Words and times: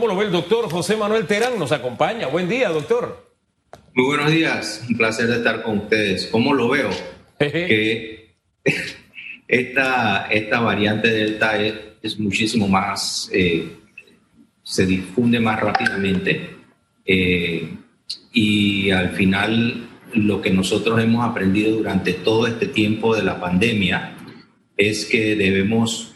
¿Cómo 0.00 0.14
lo 0.14 0.18
ve 0.18 0.24
el 0.24 0.32
doctor 0.32 0.70
José 0.70 0.96
Manuel 0.96 1.26
Terán? 1.26 1.58
Nos 1.58 1.72
acompaña. 1.72 2.26
Buen 2.26 2.48
día, 2.48 2.70
doctor. 2.70 3.34
Muy 3.94 4.06
buenos 4.06 4.32
días, 4.32 4.82
un 4.88 4.96
placer 4.96 5.26
de 5.26 5.36
estar 5.36 5.62
con 5.62 5.80
ustedes. 5.80 6.26
¿Cómo 6.28 6.54
lo 6.54 6.70
veo? 6.70 6.88
que 7.38 8.34
esta, 9.46 10.26
esta 10.30 10.60
variante 10.60 11.08
Delta 11.08 11.62
es, 12.02 12.18
muchísimo 12.18 12.66
más, 12.66 13.28
eh, 13.30 13.76
se 14.62 14.86
difunde 14.86 15.38
más 15.38 15.60
rápidamente 15.60 16.48
eh, 17.04 17.68
y 18.32 18.90
al 18.92 19.10
final 19.10 19.86
lo 20.14 20.40
que 20.40 20.50
nosotros 20.50 20.98
hemos 20.98 21.28
aprendido 21.28 21.76
durante 21.76 22.14
todo 22.14 22.46
este 22.46 22.68
tiempo 22.68 23.14
de 23.14 23.22
la 23.22 23.38
pandemia 23.38 24.16
es 24.78 25.04
que 25.04 25.36
debemos 25.36 26.14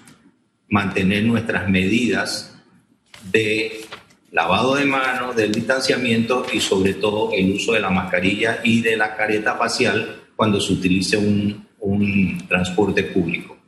mantener 0.71 1.25
nuestras 1.25 1.69
medidas 1.69 2.54
de 3.31 3.81
lavado 4.33 4.75
de 4.75 4.85
manos, 4.85 5.37
del 5.37 5.53
distanciamiento 5.53 6.45
y 6.53 6.61
sobre 6.61 6.95
todo 6.95 7.31
el 7.33 7.53
uso 7.53 7.73
de 7.73 7.81
la 7.81 7.91
mascarilla 7.91 8.61
y 8.65 8.81
de 8.81 8.97
la 8.97 9.17
careta 9.17 9.55
facial 9.55 10.23
cuando 10.37 10.61
se 10.61 10.73
utilice 10.73 11.17
un, 11.17 11.65
transporte 12.49 13.03
público. 13.05 13.59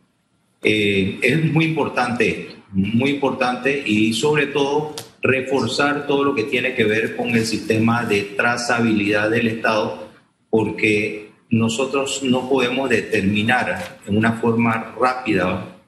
Eh, 0.63 1.19
es 1.21 1.53
muy 1.53 1.67
importante 1.67 2.57
muy 2.73 3.11
importante 3.11 3.83
y 3.87 4.13
sobre 4.13 4.49
todo 4.49 4.95
reforzar 5.23 6.07
todo 6.07 6.25
lo 6.25 6.35
que 6.35 6.45
tiene 6.45 6.75
que 6.75 6.85
ver 6.85 7.17
con 7.17 7.31
el 7.31 7.47
sistema 7.47 8.05
de 8.05 8.23
trazabilidad 8.23 9.31
del 9.31 9.49
Estado, 9.49 10.09
porque 10.51 11.31
nosotros 11.49 12.23
no 12.23 12.49
podemos 12.49 12.91
determinar 12.91 13.99
en 14.07 14.17
una 14.17 14.35
forma 14.35 14.95
rápida 15.01 15.79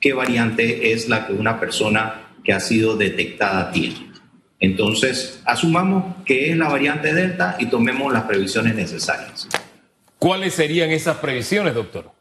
qué 0.00 0.12
variante 0.12 0.92
es 0.92 1.08
la 1.08 1.26
que 1.26 1.34
una 1.34 1.60
persona 1.60 2.29
que 2.44 2.52
ha 2.52 2.60
sido 2.60 2.96
detectada 2.96 3.70
tiene. 3.70 4.10
Entonces, 4.58 5.40
asumamos 5.46 6.22
que 6.24 6.50
es 6.50 6.56
la 6.56 6.68
variante 6.68 7.14
Delta 7.14 7.56
y 7.58 7.66
tomemos 7.66 8.12
las 8.12 8.24
previsiones 8.24 8.74
necesarias. 8.74 9.48
¿Cuáles 10.18 10.54
serían 10.54 10.90
esas 10.90 11.16
previsiones, 11.16 11.74
doctor? 11.74 12.12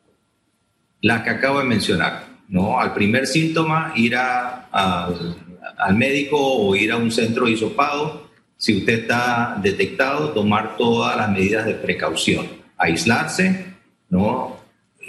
Las 1.02 1.24
que 1.24 1.32
acabo 1.32 1.60
de 1.60 1.66
mencionar, 1.66 2.28
¿no? 2.48 2.80
Al 2.80 2.94
primer 2.94 3.28
síntoma, 3.28 3.92
ir 3.96 4.16
al 4.16 5.96
médico 5.96 6.38
o 6.40 6.76
ir 6.76 6.94
a 6.94 6.98
un 6.98 7.12
centro 7.12 7.48
hisopado. 7.50 8.30
Si 8.56 8.78
usted 8.78 9.02
está 9.02 9.58
detectado, 9.62 10.30
tomar 10.30 10.78
todas 10.78 11.18
las 11.18 11.30
medidas 11.30 11.66
de 11.66 11.74
precaución. 11.74 12.48
Aislarse, 12.78 13.74
¿no? 14.10 14.60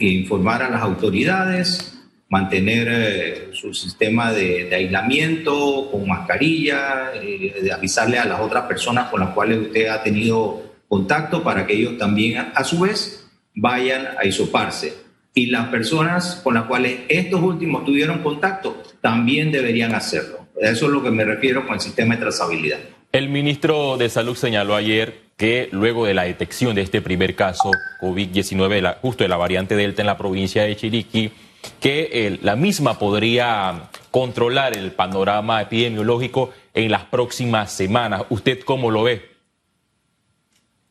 Informar 0.00 0.64
a 0.64 0.70
las 0.70 0.82
autoridades, 0.82 1.99
mantener 2.30 2.88
eh, 2.88 3.48
su 3.52 3.74
sistema 3.74 4.32
de, 4.32 4.72
aislamiento 4.72 5.90
con 5.90 6.08
mascarilla, 6.08 7.12
eh, 7.14 7.56
de 7.60 7.72
avisarle 7.72 8.18
a 8.18 8.24
las 8.24 8.40
otras 8.40 8.64
personas 8.64 9.10
con 9.10 9.20
las 9.20 9.30
cuales 9.30 9.58
usted 9.58 9.88
ha 9.88 10.02
tenido 10.02 10.62
contacto 10.88 11.42
para 11.42 11.66
que 11.66 11.74
ellos 11.74 11.98
también 11.98 12.52
a, 12.54 12.64
su 12.64 12.80
vez 12.80 13.28
vayan 13.54 14.10
a 14.16 14.24
isoparse. 14.24 14.94
Y 15.34 15.46
las 15.46 15.68
personas 15.68 16.40
con 16.42 16.54
las 16.54 16.64
cuales 16.64 17.00
estos 17.08 17.42
últimos 17.42 17.84
tuvieron 17.84 18.20
contacto 18.20 18.80
también 19.00 19.50
deberían 19.50 19.94
hacerlo. 19.94 20.46
Eso 20.60 20.86
es 20.86 20.92
lo 20.92 21.02
que 21.02 21.10
me 21.10 21.24
refiero 21.24 21.66
con 21.66 21.74
el 21.74 21.80
sistema 21.80 22.14
de 22.14 22.20
trazabilidad. 22.22 22.78
El 23.12 23.28
ministro 23.28 23.96
de 23.96 24.08
Salud 24.08 24.36
señaló 24.36 24.76
ayer 24.76 25.30
que 25.36 25.68
luego 25.72 26.06
de 26.06 26.14
la 26.14 26.24
detección 26.24 26.76
de 26.76 26.82
este 26.82 27.00
primer 27.00 27.34
caso 27.34 27.70
COVID-19, 28.00 28.98
justo 29.00 29.24
de 29.24 29.28
la 29.28 29.36
variante 29.36 29.74
Delta 29.74 30.02
en 30.02 30.06
la 30.06 30.16
provincia 30.16 30.62
de 30.62 30.76
Chiriquí, 30.76 31.32
que 31.80 32.38
la 32.42 32.56
misma 32.56 32.98
podría 32.98 33.90
controlar 34.10 34.76
el 34.76 34.92
panorama 34.92 35.62
epidemiológico 35.62 36.52
en 36.74 36.90
las 36.90 37.04
próximas 37.04 37.72
semanas. 37.72 38.22
¿Usted 38.28 38.60
cómo 38.60 38.90
lo 38.90 39.04
ve? 39.04 39.22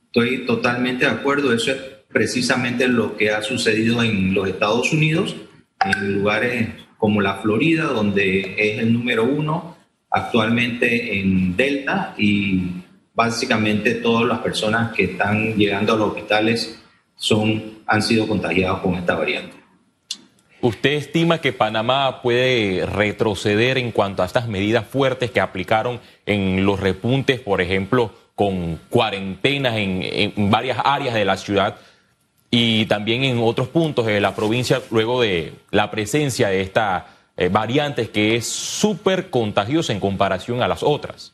Estoy 0.08 0.45
totalmente 0.45 1.06
de 1.06 1.11
acuerdo. 1.11 1.53
Eso 1.53 1.72
es 1.72 1.78
precisamente 2.08 2.88
lo 2.88 3.16
que 3.16 3.32
ha 3.32 3.42
sucedido 3.42 4.02
en 4.02 4.33
los 4.33 4.48
Estados 4.48 4.92
Unidos, 4.92 5.36
en 5.86 6.14
lugares 6.16 6.70
como 6.98 7.22
la 7.22 7.36
Florida, 7.36 7.86
donde 7.86 8.55
es 8.58 8.80
el 8.80 8.92
número 8.92 9.23
uno 9.23 9.77
actualmente 10.10 11.20
en 11.20 11.55
Delta 11.55 12.16
y 12.17 12.64
básicamente 13.14 13.95
todas 13.95 14.27
las 14.27 14.39
personas 14.39 14.92
que 14.93 15.04
están 15.04 15.55
llegando 15.55 15.93
a 15.93 15.98
los 15.98 16.10
hospitales 16.10 16.82
son, 17.16 17.80
han 17.86 18.02
sido 18.02 18.27
contagiados 18.27 18.80
con 18.80 18.95
esta 18.95 19.16
variante. 19.16 19.58
¿Usted 20.61 20.92
estima 20.92 21.39
que 21.39 21.53
Panamá 21.53 22.21
puede 22.21 22.86
retroceder 22.86 23.77
en 23.77 23.92
cuanto 23.92 24.23
a 24.23 24.25
estas 24.25 24.47
medidas 24.49 24.86
fuertes 24.86 25.31
que 25.31 25.39
aplicaron 25.39 26.02
en 26.25 26.65
los 26.65 26.80
repuntes, 26.80 27.39
por 27.39 27.61
ejemplo, 27.61 28.14
con 28.36 28.77
cuarentenas 28.89 29.75
en, 29.77 30.33
varias 30.49 30.77
áreas 30.83 31.14
de 31.14 31.25
la 31.25 31.37
ciudad 31.37 31.77
y 32.52 32.86
también 32.87 33.23
en 33.23 33.39
otros 33.39 33.69
puntos 33.69 34.05
de 34.05 34.19
la 34.19 34.36
provincia 34.36 34.81
luego 34.92 35.21
de 35.21 35.53
la 35.71 35.92
presencia 35.92 36.49
de 36.49 36.61
esta 36.61 37.08
eh, 37.37 37.48
variante 37.48 38.09
que 38.09 38.36
es 38.36 38.45
súper 38.45 39.30
contagiosa 39.30 39.93
en 39.93 39.99
comparación 40.02 40.61
a 40.61 40.67
las 40.67 40.83
otras? 40.83 41.33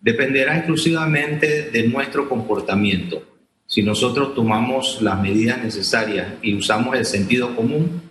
Dependerá 0.00 0.56
exclusivamente 0.56 1.70
de 1.70 1.88
nuestro 1.88 2.28
comportamiento. 2.28 3.22
Si 3.66 3.82
nosotros 3.82 4.34
tomamos 4.34 5.00
las 5.02 5.20
medidas 5.20 5.62
necesarias 5.62 6.34
y 6.42 6.54
usamos 6.54 6.96
el 6.96 7.04
sentido 7.04 7.56
común, 7.56 8.02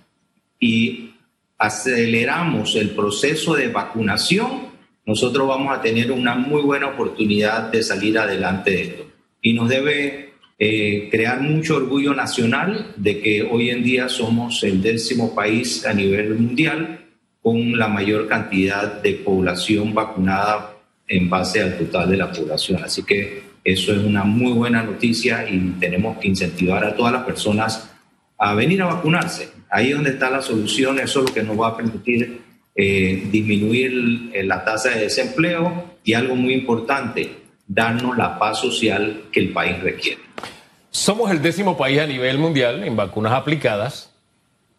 y 0.64 1.12
aceleramos 1.58 2.78
el 2.78 2.92
proceso 2.92 3.54
de 3.54 3.68
vacunación, 3.68 4.72
nosotros 5.06 5.46
vamos 5.46 5.78
a 5.78 5.82
tener 5.82 6.10
una 6.10 6.36
muy 6.36 6.62
buena 6.62 6.88
oportunidad 6.88 7.70
de 7.70 7.84
salir 7.84 8.18
adelante 8.18 8.72
de 8.72 8.82
esto. 8.82 9.06
Y 9.42 9.52
nos 9.52 9.68
debe 9.68 10.36
eh, 10.58 11.10
crear 11.12 11.42
mucho 11.42 11.76
orgullo 11.76 12.14
nacional 12.14 12.94
de 12.96 13.20
que 13.20 13.44
hoy 13.44 13.72
en 13.72 13.84
día 13.84 14.08
somos 14.08 14.64
el 14.64 14.82
décimo 14.82 15.36
país 15.36 15.86
a 15.86 15.94
nivel 15.94 16.36
mundial 16.36 17.08
con 17.42 17.78
la 17.78 17.90
mayor 17.90 18.30
cantidad 18.30 19.02
de 19.02 19.16
población 19.16 19.94
vacunada 19.94 20.78
en 21.10 21.30
base 21.30 21.62
al 21.62 21.78
total 21.78 22.10
de 22.10 22.18
la 22.18 22.32
población. 22.32 22.82
Así 22.82 23.04
que 23.04 23.44
eso 23.66 23.92
es 23.92 24.00
una 24.00 24.24
muy 24.24 24.54
buena 24.54 24.82
noticia 24.82 25.46
y 25.50 25.76
tenemos 25.78 26.20
que 26.20 26.30
incentivar 26.30 26.86
a 26.86 26.96
todas 26.96 27.12
las 27.12 27.24
personas 27.24 27.90
a 28.38 28.54
venir 28.54 28.82
a 28.82 28.86
vacunarse. 28.86 29.63
Ahí 29.74 29.90
es 29.90 29.96
donde 29.96 30.12
está 30.12 30.30
la 30.30 30.44
solución, 30.44 31.00
eso 31.00 31.22
es 31.22 31.30
lo 31.30 31.34
que 31.34 31.42
nos 31.42 31.60
va 31.60 31.70
a 31.70 31.76
permitir 31.76 32.42
eh, 32.76 33.28
disminuir 33.32 34.32
la 34.46 34.64
tasa 34.64 34.90
de 34.90 35.00
desempleo 35.02 35.96
y 36.04 36.14
algo 36.14 36.36
muy 36.36 36.54
importante, 36.54 37.38
darnos 37.68 38.16
la 38.16 38.38
paz 38.38 38.60
social 38.60 39.24
que 39.32 39.40
el 39.40 39.50
país 39.52 39.82
requiere. 39.82 40.22
Somos 40.92 41.32
el 41.32 41.42
décimo 41.42 41.76
país 41.76 42.00
a 42.00 42.06
nivel 42.06 42.38
mundial 42.38 42.84
en 42.84 42.96
vacunas 42.96 43.34
aplicadas, 43.34 44.12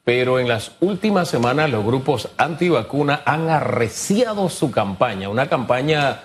pero 0.04 0.38
en 0.38 0.46
las 0.46 0.76
últimas 0.78 1.28
semanas 1.28 1.72
los 1.72 1.84
grupos 1.84 2.28
antivacunas 2.36 3.22
han 3.26 3.48
arreciado 3.48 4.48
su 4.48 4.70
campaña, 4.70 5.28
una 5.28 5.48
campaña 5.48 6.20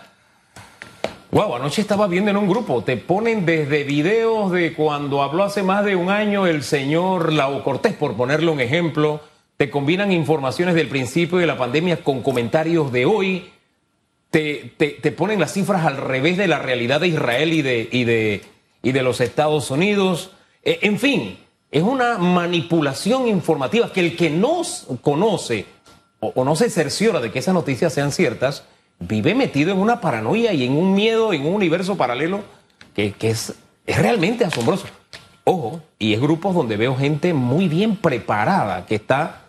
Wow, 1.31 1.57
anoche 1.57 1.81
estaba 1.81 2.07
viendo 2.07 2.31
en 2.31 2.37
un 2.37 2.49
grupo, 2.49 2.83
te 2.83 2.97
ponen 2.97 3.45
desde 3.45 3.83
videos 3.83 4.51
de 4.51 4.73
cuando 4.73 5.21
habló 5.21 5.43
hace 5.43 5.61
más 5.61 5.85
de 5.85 5.95
un 5.95 6.09
año 6.09 6.47
el 6.47 6.63
señor 6.63 7.31
Lau 7.31 7.61
Cortés, 7.61 7.93
por 7.93 8.15
ponerle 8.15 8.49
un 8.49 8.59
ejemplo, 8.59 9.21
te 9.55 9.69
combinan 9.69 10.11
informaciones 10.11 10.73
del 10.73 10.87
principio 10.87 11.37
de 11.37 11.45
la 11.45 11.55
pandemia 11.55 12.03
con 12.03 12.23
comentarios 12.23 12.91
de 12.91 13.05
hoy, 13.05 13.51
te, 14.31 14.73
te, 14.75 15.11
ponen 15.11 15.39
las 15.39 15.53
cifras 15.53 15.85
al 15.85 15.97
revés 15.97 16.35
de 16.35 16.47
la 16.47 16.57
realidad 16.57 16.99
de 16.99 17.09
Israel 17.09 17.53
y 17.53 17.61
de, 17.61 17.87
y 17.91 18.05
de, 18.05 18.41
y 18.81 18.91
de 18.91 19.03
los 19.03 19.21
Estados 19.21 19.69
Unidos. 19.69 20.31
E, 20.63 20.79
en 20.81 20.97
fin, 20.97 21.37
es 21.69 21.83
una 21.83 22.17
manipulación 22.17 23.27
informativa 23.27 23.93
que 23.93 23.99
el 23.99 24.15
que 24.15 24.31
no 24.31 24.63
conoce 25.01 25.67
o, 26.21 26.31
o 26.35 26.43
no 26.43 26.55
se 26.55 26.71
cerciora 26.71 27.19
de 27.19 27.31
que 27.31 27.37
esas 27.37 27.53
noticias 27.53 27.93
sean 27.93 28.11
ciertas, 28.11 28.63
vive 28.99 29.33
metido 29.33 29.71
en 29.71 29.79
una 29.79 30.01
paranoia 30.01 30.53
y 30.53 30.65
en 30.65 30.73
un 30.73 30.93
miedo, 30.93 31.33
en 31.33 31.45
un 31.45 31.55
universo 31.55 31.97
paralelo 31.97 32.43
que, 32.93 33.13
es, 33.21 33.53
es 33.85 33.97
realmente 33.97 34.43
asombroso. 34.43 34.87
Ojo, 35.45 35.81
y 35.97 36.13
es 36.13 36.21
grupos 36.21 36.53
donde 36.53 36.77
veo 36.77 36.95
gente 36.95 37.33
muy 37.33 37.67
bien 37.67 37.95
preparada, 37.95 38.85
que 38.85 38.95
está 38.95 39.45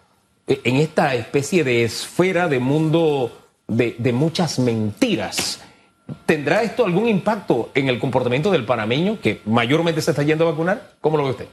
en 0.47 0.77
esta 0.77 1.15
especie 1.15 1.65
de 1.65 1.85
esfera 1.85 2.49
de 2.49 2.59
mundo 2.59 3.37
de, 3.69 3.97
de, 3.99 4.13
muchas 4.13 4.59
mentiras. 4.59 5.63
¿Tendrá 6.27 6.63
esto 6.63 6.85
algún 6.85 7.09
impacto 7.09 7.71
en 7.75 7.89
el 7.89 7.99
comportamiento 7.99 8.51
del 8.51 8.65
panameño 8.65 9.21
que 9.21 9.41
mayormente 9.45 10.01
se 10.01 10.11
está 10.11 10.23
yendo 10.23 10.47
a 10.47 10.53
vacunar? 10.53 10.95
¿Cómo 11.01 11.17
lo 11.17 11.25
ve 11.25 11.31
usted? 11.31 11.47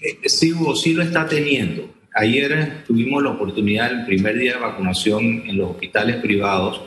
Eh, 0.00 0.28
sí, 0.28 0.52
sí 0.76 0.92
lo 0.94 1.02
está 1.02 1.26
teniendo. 1.26 1.88
Ayer 2.14 2.82
tuvimos 2.86 3.22
la 3.22 3.30
oportunidad, 3.30 3.92
el 3.92 4.06
primer 4.06 4.36
día 4.36 4.54
de 4.54 4.60
vacunación 4.60 5.44
en 5.46 5.58
los 5.58 5.70
hospitales 5.70 6.16
privados, 6.16 6.80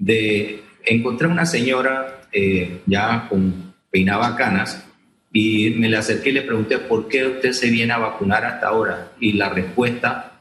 de 0.00 0.64
encontrar 0.84 1.30
una 1.30 1.46
señora 1.46 2.22
eh, 2.32 2.80
ya 2.86 3.28
con 3.28 3.74
peinaba 3.88 4.34
canas 4.34 4.84
y 5.32 5.70
me 5.70 5.88
le 5.88 5.96
acerqué 5.96 6.30
y 6.30 6.32
le 6.32 6.42
pregunté 6.42 6.78
por 6.78 7.06
qué 7.06 7.24
usted 7.24 7.52
se 7.52 7.70
viene 7.70 7.92
a 7.92 7.98
vacunar 7.98 8.44
hasta 8.44 8.66
ahora 8.66 9.12
y 9.20 9.34
la 9.34 9.50
respuesta 9.50 10.40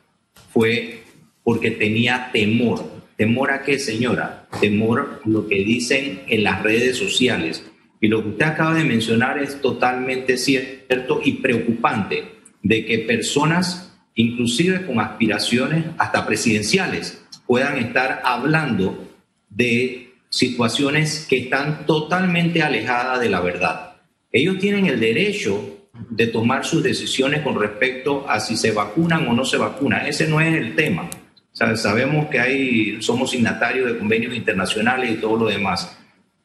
fue 0.52 1.04
porque 1.44 1.70
tenía 1.70 2.32
temor, 2.32 3.00
¿Temor 3.20 3.52
a 3.52 3.64
qué, 3.64 3.80
señora? 3.80 4.48
Temor 4.62 5.20
a 5.26 5.28
lo 5.28 5.46
que 5.46 5.56
dicen 5.56 6.22
en 6.30 6.42
las 6.42 6.64
redes 6.64 6.96
sociales. 6.96 7.70
Y 8.00 8.08
lo 8.08 8.24
que 8.24 8.30
usted 8.30 8.46
acaba 8.46 8.74
de 8.74 8.86
mencionar 8.86 9.40
es 9.40 9.60
totalmente 9.60 10.38
cierto 10.38 11.20
y 11.22 11.34
preocupante, 11.34 12.24
de 12.64 12.86
que 12.86 13.00
personas, 13.00 13.94
inclusive 14.16 14.86
con 14.86 15.02
aspiraciones 15.02 15.84
hasta 15.98 16.26
presidenciales, 16.26 17.22
puedan 17.46 17.78
estar 17.80 18.22
hablando 18.24 19.09
de 19.50 20.14
situaciones 20.30 21.26
que 21.28 21.40
están 21.40 21.86
totalmente 21.86 22.62
alejadas 22.62 23.20
de 23.20 23.30
la 23.30 23.42
verdad. 23.42 23.96
Ellos 24.32 24.60
tienen 24.60 24.86
el 24.86 25.00
derecho 25.00 25.80
de 26.10 26.28
tomar 26.28 26.66
sus 26.66 26.84
decisiones 26.84 27.42
con 27.42 27.60
respecto 27.60 28.30
a 28.30 28.40
si 28.40 28.56
se 28.56 28.72
vacunan 28.72 29.28
o 29.28 29.34
no 29.34 29.44
se 29.44 29.58
vacunan. 29.58 30.06
Ese 30.06 30.28
no 30.28 30.40
es 30.40 30.54
el 30.54 30.76
tema. 30.76 31.10
sabemos 31.52 32.28
que 32.30 32.40
hay, 32.40 33.02
somos 33.02 33.32
signatarios 33.32 33.92
de 33.92 33.98
convenios 33.98 34.36
internacionales 34.36 35.12
y 35.12 35.16
todo 35.16 35.38
lo 35.38 35.46
demás, 35.48 35.98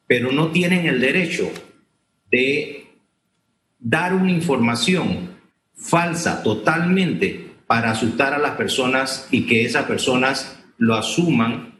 pero 0.07 0.31
no 0.31 0.51
tienen 0.51 0.87
el 0.87 0.99
derecho 0.99 1.51
de 2.31 2.87
dar 3.79 4.13
una 4.13 4.31
información 4.31 5.35
falsa 5.75 6.41
totalmente 6.41 7.51
para 7.67 7.91
asustar 7.91 8.33
a 8.33 8.39
las 8.39 8.51
personas 8.51 9.27
y 9.31 9.45
que 9.45 9.63
esas 9.63 9.85
personas 9.85 10.59
lo 10.77 10.95
asuman 10.95 11.74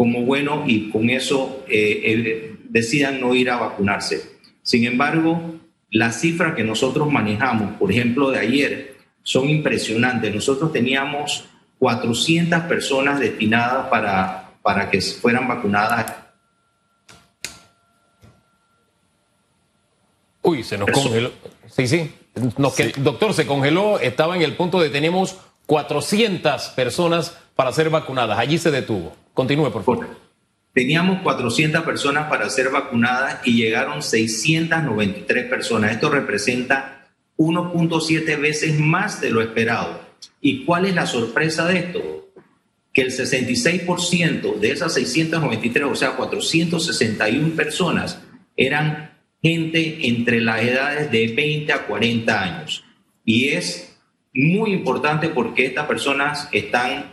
como 0.00 0.22
bueno 0.22 0.64
y 0.66 0.88
con 0.88 1.10
eso 1.10 1.62
eh, 1.68 2.00
eh, 2.04 2.56
decidan 2.70 3.20
no 3.20 3.34
ir 3.34 3.50
a 3.50 3.58
vacunarse. 3.58 4.38
Sin 4.62 4.86
embargo, 4.86 5.60
las 5.90 6.22
cifras 6.22 6.54
que 6.54 6.64
nosotros 6.64 7.12
manejamos, 7.12 7.74
por 7.74 7.92
ejemplo, 7.92 8.30
de 8.30 8.38
ayer, 8.38 8.96
son 9.22 9.50
impresionantes. 9.50 10.34
Nosotros 10.34 10.72
teníamos 10.72 11.44
400 11.80 12.60
personas 12.60 13.20
destinadas 13.20 13.88
para, 13.88 14.54
para 14.62 14.88
que 14.88 15.02
fueran 15.02 15.46
vacunadas. 15.46 16.14
Uy, 20.40 20.62
se 20.62 20.78
nos 20.78 20.90
congeló. 20.90 21.30
Sí, 21.66 21.86
sí. 21.86 22.10
Doctor, 22.96 23.34
se 23.34 23.46
congeló. 23.46 24.00
Estaba 24.00 24.34
en 24.34 24.40
el 24.40 24.56
punto 24.56 24.80
de 24.80 24.88
tenemos 24.88 25.36
400 25.66 26.68
personas 26.68 27.36
para 27.54 27.70
ser 27.74 27.90
vacunadas. 27.90 28.38
Allí 28.38 28.56
se 28.56 28.70
detuvo. 28.70 29.19
Continúe, 29.34 29.70
por 29.70 29.84
favor. 29.84 30.30
Teníamos 30.72 31.22
400 31.22 31.82
personas 31.82 32.28
para 32.28 32.48
ser 32.48 32.70
vacunadas 32.70 33.40
y 33.44 33.54
llegaron 33.54 34.02
693 34.02 35.46
personas. 35.46 35.92
Esto 35.92 36.10
representa 36.10 37.08
1.7 37.36 38.40
veces 38.40 38.78
más 38.78 39.20
de 39.20 39.30
lo 39.30 39.40
esperado. 39.40 40.00
¿Y 40.40 40.64
cuál 40.64 40.86
es 40.86 40.94
la 40.94 41.06
sorpresa 41.06 41.66
de 41.66 41.78
esto? 41.78 42.28
Que 42.92 43.02
el 43.02 43.10
66% 43.10 44.58
de 44.58 44.70
esas 44.70 44.94
693, 44.94 45.88
o 45.90 45.94
sea, 45.96 46.16
461 46.16 47.56
personas, 47.56 48.20
eran 48.56 49.10
gente 49.42 50.06
entre 50.06 50.40
las 50.40 50.62
edades 50.62 51.10
de 51.10 51.28
20 51.28 51.72
a 51.72 51.86
40 51.86 52.42
años. 52.42 52.84
Y 53.24 53.48
es 53.48 53.98
muy 54.32 54.72
importante 54.72 55.28
porque 55.30 55.66
estas 55.66 55.86
personas 55.86 56.48
están 56.52 57.06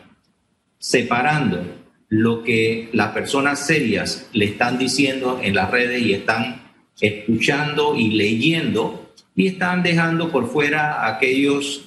separando 0.78 1.77
lo 2.10 2.44
que 2.44 2.90
las 2.94 3.12
personas 3.12 3.66
serias 3.66 4.30
le 4.34 4.46
están 4.46 4.78
diciendo 4.78 5.40
en 5.44 5.56
las 5.56 5.70
redes 5.72 6.02
y 6.02 6.14
están 6.14 6.62
escuchando 7.00 7.96
y 7.96 8.12
leyendo 8.12 9.12
y 9.36 9.48
están 9.48 9.84
dejando 9.84 10.32
por 10.32 10.50
fuera 10.50 11.08
aquellos, 11.08 11.86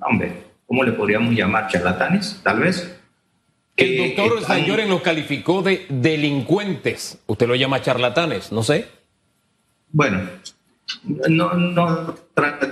hombre, 0.00 0.32
¿cómo 0.66 0.82
le 0.82 0.92
podríamos 0.92 1.34
llamar? 1.34 1.68
Charlatanes, 1.68 2.40
tal 2.42 2.60
vez. 2.60 3.00
El 3.76 3.96
doctor 4.16 4.38
están... 4.40 4.88
los 4.88 5.02
calificó 5.02 5.62
de 5.62 5.86
delincuentes. 5.88 7.18
Usted 7.26 7.46
lo 7.46 7.54
llama 7.54 7.82
charlatanes, 7.82 8.50
no 8.50 8.62
sé. 8.62 8.86
Bueno, 9.90 10.22
no, 11.28 11.54
no, 11.54 12.14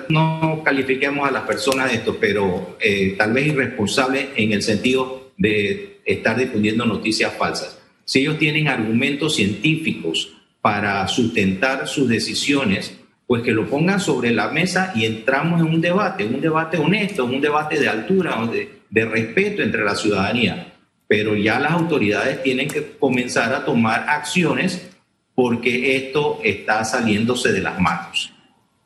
no 0.08 0.62
califiquemos 0.64 1.28
a 1.28 1.32
las 1.32 1.42
personas 1.42 1.90
de 1.90 1.98
esto, 1.98 2.16
pero 2.20 2.76
eh, 2.80 3.14
tal 3.16 3.32
vez 3.32 3.46
irresponsable 3.48 4.30
en 4.36 4.52
el 4.52 4.62
sentido 4.62 5.32
de 5.36 5.91
estar 6.04 6.36
difundiendo 6.36 6.86
noticias 6.86 7.32
falsas. 7.34 7.78
Si 8.04 8.20
ellos 8.20 8.38
tienen 8.38 8.68
argumentos 8.68 9.36
científicos 9.36 10.32
para 10.60 11.06
sustentar 11.08 11.88
sus 11.88 12.08
decisiones, 12.08 12.98
pues 13.26 13.42
que 13.42 13.52
lo 13.52 13.66
pongan 13.66 14.00
sobre 14.00 14.32
la 14.32 14.48
mesa 14.48 14.92
y 14.94 15.04
entramos 15.04 15.60
en 15.60 15.68
un 15.68 15.80
debate, 15.80 16.24
un 16.24 16.40
debate 16.40 16.76
honesto, 16.76 17.24
un 17.24 17.40
debate 17.40 17.80
de 17.80 17.88
altura, 17.88 18.46
de, 18.46 18.80
de 18.90 19.04
respeto 19.04 19.62
entre 19.62 19.84
la 19.84 19.94
ciudadanía. 19.94 20.74
Pero 21.08 21.34
ya 21.36 21.58
las 21.58 21.72
autoridades 21.72 22.42
tienen 22.42 22.68
que 22.68 22.92
comenzar 22.98 23.54
a 23.54 23.64
tomar 23.64 24.06
acciones 24.08 24.90
porque 25.34 25.96
esto 25.96 26.40
está 26.44 26.84
saliéndose 26.84 27.52
de 27.52 27.60
las 27.60 27.80
manos. 27.80 28.32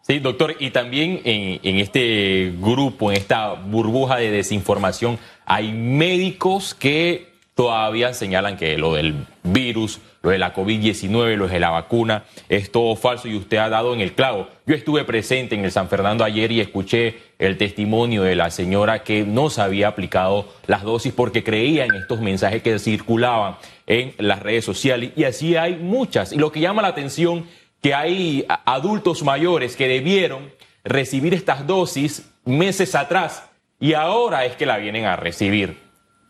Sí, 0.03 0.21
doctor, 0.21 0.55
y 0.61 0.71
también 0.71 1.21
en, 1.25 1.59
en, 1.65 1.77
este 1.79 2.53
grupo, 2.61 3.11
en 3.11 3.17
esta 3.17 3.55
burbuja 3.55 4.19
de 4.19 4.31
desinformación, 4.31 5.19
hay 5.47 5.73
médicos 5.73 6.75
que 6.75 7.37
todavía 7.55 8.13
señalan 8.13 8.59
que 8.59 8.77
lo 8.77 8.95
del 8.95 9.27
virus, 9.43 10.01
lo 10.21 10.31
de 10.31 10.39
la 10.39 10.53
COVID-19, 10.53 11.37
lo 11.37 11.49
de 11.49 11.59
la 11.59 11.71
vacuna, 11.71 12.25
es 12.51 12.71
todo 12.71 12.95
falso 12.97 13.29
y 13.29 13.37
usted 13.37 13.57
ha 13.57 13.71
dado 13.71 13.95
en 13.95 14.01
el 14.01 14.13
clavo. 14.13 14.49
Yo 14.67 14.75
estuve 14.75 15.05
presente 15.05 15.55
en 15.55 15.65
el 15.65 15.73
San 15.73 15.89
Fernando 15.89 16.25
ayer 16.25 16.53
y 16.53 16.61
escuché 16.61 17.15
el 17.39 17.57
testimonio 17.57 18.25
de 18.25 18.37
la 18.37 18.51
señora 18.51 19.05
que 19.05 19.25
no 19.25 19.49
se 19.49 19.63
había 19.63 19.89
aplicado 19.89 20.53
las 20.67 20.83
dosis 20.83 21.15
porque 21.15 21.43
creía 21.43 21.87
en 21.87 21.95
estos 21.95 22.21
mensajes 22.21 22.63
que 22.63 22.79
circulaban 22.79 23.57
en 23.87 24.15
las 24.19 24.41
redes 24.41 24.65
sociales 24.65 25.13
y 25.17 25.25
así 25.25 25.57
hay 25.57 25.77
muchas. 25.77 26.33
Y 26.33 26.37
lo 26.37 26.53
que 26.53 26.61
llama 26.61 26.83
la 26.83 26.89
atención 26.89 27.47
que 27.81 27.95
hay 27.95 28.45
adultos 28.67 29.23
mayores 29.23 29.77
que 29.77 29.89
debieron 29.89 30.51
recibir 30.85 31.33
estas 31.33 31.67
dosis 31.67 32.29
meses 32.45 32.95
atrás 32.95 33.45
y 33.79 33.95
ahora 33.95 34.45
es 34.45 34.57
que 34.57 34.67
la 34.67 34.79
vienen 34.79 35.05
a 35.05 35.17
recibir. 35.17 35.77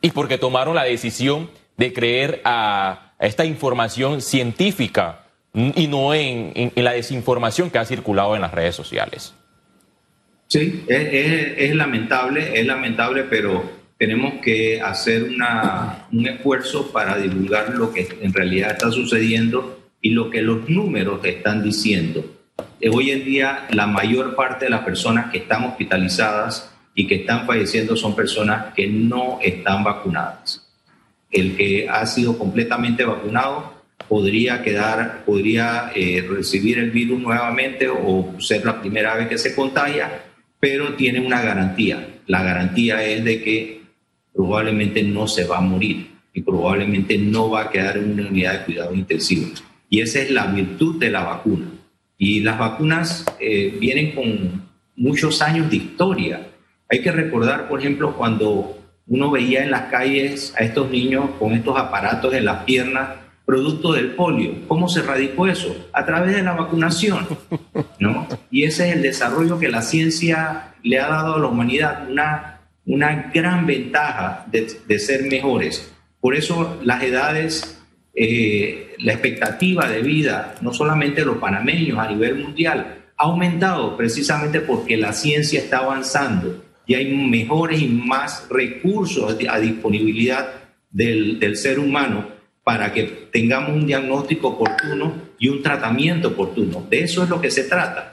Y 0.00 0.10
porque 0.10 0.38
tomaron 0.38 0.74
la 0.74 0.84
decisión 0.84 1.50
de 1.76 1.92
creer 1.92 2.40
a, 2.44 3.14
esta 3.18 3.44
información 3.44 4.20
científica 4.20 5.24
y 5.54 5.86
no 5.86 6.12
en, 6.12 6.72
la 6.74 6.92
desinformación 6.92 7.70
que 7.70 7.78
ha 7.78 7.84
circulado 7.84 8.34
en 8.34 8.42
las 8.42 8.52
redes 8.52 8.74
sociales. 8.74 9.34
Sí, 10.48 10.84
es, 10.86 11.74
lamentable, 11.74 12.60
es 12.60 12.66
lamentable, 12.66 13.24
pero 13.24 13.68
tenemos 13.98 14.34
que 14.42 14.80
hacer 14.80 15.30
un 16.12 16.26
esfuerzo 16.26 16.92
para 16.92 17.16
divulgar 17.16 17.74
lo 17.74 17.92
que 17.92 18.06
en 18.20 18.32
realidad 18.32 18.72
está 18.72 18.90
sucediendo 18.90 19.80
y 20.00 20.10
lo 20.10 20.30
que 20.30 20.42
los 20.42 20.68
números 20.68 21.24
están 21.24 21.62
diciendo. 21.62 22.24
Hoy 22.92 23.10
en 23.10 23.24
día 23.24 23.66
la 23.70 23.86
mayor 23.86 24.36
parte 24.36 24.66
de 24.66 24.70
las 24.70 24.82
personas 24.82 25.32
que 25.32 25.38
están 25.38 25.64
hospitalizadas 25.64 26.75
y 26.98 27.06
que 27.06 27.16
están 27.16 27.46
falleciendo 27.46 27.94
son 27.94 28.16
personas 28.16 28.74
que 28.74 28.88
no 28.88 29.38
están 29.42 29.84
vacunadas. 29.84 30.66
El 31.30 31.54
que 31.54 31.86
ha 31.88 32.04
sido 32.06 32.38
completamente 32.38 33.04
vacunado 33.04 33.74
podría 34.08 34.62
quedar, 34.62 35.22
podría 35.26 35.92
eh, 35.94 36.26
recibir 36.26 36.78
el 36.78 36.90
virus 36.90 37.20
nuevamente 37.20 37.88
o 37.88 38.34
ser 38.38 38.64
la 38.64 38.80
primera 38.80 39.14
vez 39.14 39.28
que 39.28 39.36
se 39.36 39.54
contagia, 39.54 40.24
pero 40.58 40.94
tiene 40.94 41.20
una 41.20 41.42
garantía. 41.42 42.20
La 42.26 42.42
garantía 42.42 43.04
es 43.04 43.22
de 43.22 43.42
que 43.42 43.82
probablemente 44.34 45.02
no 45.02 45.28
se 45.28 45.44
va 45.44 45.58
a 45.58 45.60
morir 45.60 46.10
y 46.32 46.40
probablemente 46.40 47.18
no 47.18 47.50
va 47.50 47.62
a 47.62 47.70
quedar 47.70 47.98
en 47.98 48.12
una 48.12 48.28
unidad 48.28 48.60
de 48.60 48.64
cuidado 48.64 48.94
intensivo. 48.94 49.48
Y 49.90 50.00
esa 50.00 50.20
es 50.20 50.30
la 50.30 50.46
virtud 50.46 50.98
de 50.98 51.10
la 51.10 51.24
vacuna. 51.24 51.66
Y 52.16 52.40
las 52.40 52.58
vacunas 52.58 53.26
eh, 53.38 53.76
vienen 53.78 54.12
con 54.12 54.66
muchos 54.96 55.42
años 55.42 55.68
de 55.68 55.76
historia. 55.76 56.46
Hay 56.88 57.02
que 57.02 57.12
recordar, 57.12 57.68
por 57.68 57.80
ejemplo, 57.80 58.16
cuando 58.16 58.78
uno 59.08 59.30
veía 59.30 59.62
en 59.62 59.70
las 59.70 59.82
calles 59.82 60.54
a 60.56 60.64
estos 60.64 60.90
niños 60.90 61.30
con 61.38 61.52
estos 61.52 61.78
aparatos 61.78 62.34
en 62.34 62.44
las 62.44 62.64
piernas, 62.64 63.08
producto 63.44 63.92
del 63.92 64.10
polio. 64.10 64.66
¿Cómo 64.66 64.88
se 64.88 65.02
radicó 65.02 65.46
eso? 65.46 65.88
A 65.92 66.04
través 66.04 66.34
de 66.34 66.42
la 66.42 66.52
vacunación, 66.52 67.26
¿no? 68.00 68.26
Y 68.50 68.64
ese 68.64 68.88
es 68.88 68.96
el 68.96 69.02
desarrollo 69.02 69.58
que 69.58 69.68
la 69.68 69.82
ciencia 69.82 70.74
le 70.82 70.98
ha 70.98 71.08
dado 71.08 71.36
a 71.36 71.38
la 71.38 71.46
humanidad, 71.46 72.08
una, 72.10 72.60
una 72.84 73.30
gran 73.32 73.64
ventaja 73.66 74.46
de, 74.50 74.98
ser 74.98 75.22
mejores. 75.22 75.92
Por 76.20 76.34
eso 76.34 76.80
las 76.82 77.02
edades, 77.04 77.80
eh, 78.14 78.96
la 78.98 79.12
expectativa 79.12 79.88
de 79.88 80.02
vida, 80.02 80.56
no 80.60 80.72
solamente 80.72 81.24
los 81.24 81.38
panameños 81.38 81.98
a 81.98 82.08
nivel 82.08 82.36
mundial, 82.36 83.04
ha 83.16 83.24
aumentado 83.24 83.96
precisamente 83.96 84.60
porque 84.60 84.96
la 84.96 85.12
ciencia 85.12 85.60
está 85.60 85.78
avanzando 85.78 86.65
y 86.86 86.94
hay 86.94 87.14
mejores 87.14 87.82
y 87.82 87.88
más 87.88 88.46
recursos 88.48 89.36
a 89.48 89.58
disponibilidad 89.58 90.48
del, 90.90 91.38
del 91.40 91.56
ser 91.56 91.78
humano 91.78 92.28
para 92.62 92.92
que 92.92 93.02
tengamos 93.32 93.70
un 93.70 93.86
diagnóstico 93.86 94.48
oportuno 94.48 95.14
y 95.38 95.48
un 95.48 95.62
tratamiento 95.62 96.28
oportuno. 96.28 96.84
De 96.88 97.00
eso 97.00 97.22
es 97.22 97.28
lo 97.28 97.40
que 97.40 97.50
se 97.50 97.64
trata. 97.64 98.10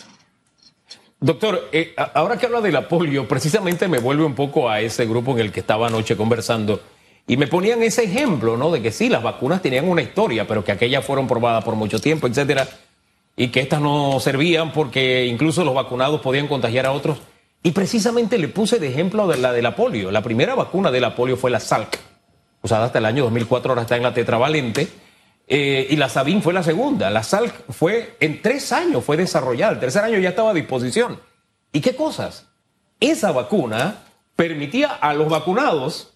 Doctor, 1.20 1.70
eh, 1.72 1.96
ahora 2.14 2.38
que 2.38 2.48
habla 2.48 2.60
de 2.60 2.72
la 2.72 2.88
polio, 2.88 3.28
precisamente 3.28 3.88
me 3.88 4.00
vuelve 4.00 4.26
un 4.26 4.36
poco 4.36 4.70
a 4.70 4.82
ese 4.82 5.06
grupo 5.06 5.32
en 5.32 5.40
el 5.40 5.52
que 5.52 5.62
estaba 5.62 5.88
anoche 5.88 6.18
conversando 6.18 6.82
Y 7.26 7.38
me 7.38 7.48
ponían 7.48 7.82
ese 7.82 8.04
ejemplo, 8.04 8.58
¿no? 8.58 8.70
De 8.70 8.82
que 8.82 8.92
sí, 8.92 9.08
las 9.08 9.24
vacunas 9.24 9.62
tenían 9.62 9.88
una 9.88 10.02
historia, 10.02 10.46
pero 10.46 10.66
que 10.66 10.74
aquellas 10.74 11.06
fueron 11.06 11.26
probadas 11.26 11.64
por 11.64 11.76
mucho 11.76 12.00
tiempo, 12.00 12.28
etcétera, 12.28 12.68
y 13.38 13.48
que 13.48 13.62
estas 13.62 13.80
no 13.80 14.20
servían 14.20 14.74
porque 14.74 15.26
incluso 15.26 15.64
los 15.64 15.74
vacunados 15.74 16.20
podían 16.20 16.48
contagiar 16.48 16.86
a 16.86 16.92
otros. 16.92 17.20
Y 17.64 17.72
precisamente 17.72 18.38
le 18.38 18.50
puse 18.50 18.78
de 18.78 18.90
ejemplo 18.90 19.34
la 19.36 19.54
de 19.54 19.62
la 19.62 19.76
polio. 19.76 20.12
La 20.12 20.22
primera 20.22 20.54
vacuna 20.54 20.92
de 20.92 21.00
la 21.00 21.16
polio 21.16 21.38
fue 21.38 21.50
la 21.50 21.62
Salk, 21.62 21.98
usada 22.62 22.86
hasta 22.86 23.00
el 23.00 23.06
año 23.06 23.24
2004, 23.24 23.72
ahora 23.72 23.84
está 23.84 23.96
en 23.96 24.04
la 24.04 24.14
tetravalente. 24.14 24.90
Eh, 25.48 25.88
y 25.90 25.96
la 25.96 26.10
Sabin 26.10 26.42
fue 26.42 26.54
la 26.54 26.64
segunda. 26.64 27.10
La 27.10 27.24
Salk 27.24 27.72
fue, 27.72 28.18
en 28.20 28.42
tres 28.42 28.72
años 28.74 29.04
fue 29.04 29.16
desarrollada. 29.16 29.74
El 29.74 29.80
tercer 29.80 30.04
año 30.04 30.20
ya 30.20 30.30
estaba 30.30 30.52
a 30.52 30.54
disposición. 30.54 31.20
¿Y 31.72 31.80
qué 31.80 31.96
cosas? 31.96 32.48
Esa 33.00 33.32
vacuna 33.32 34.00
permitía 34.36 34.90
a 34.90 35.14
los 35.14 35.30
vacunados 35.30 36.14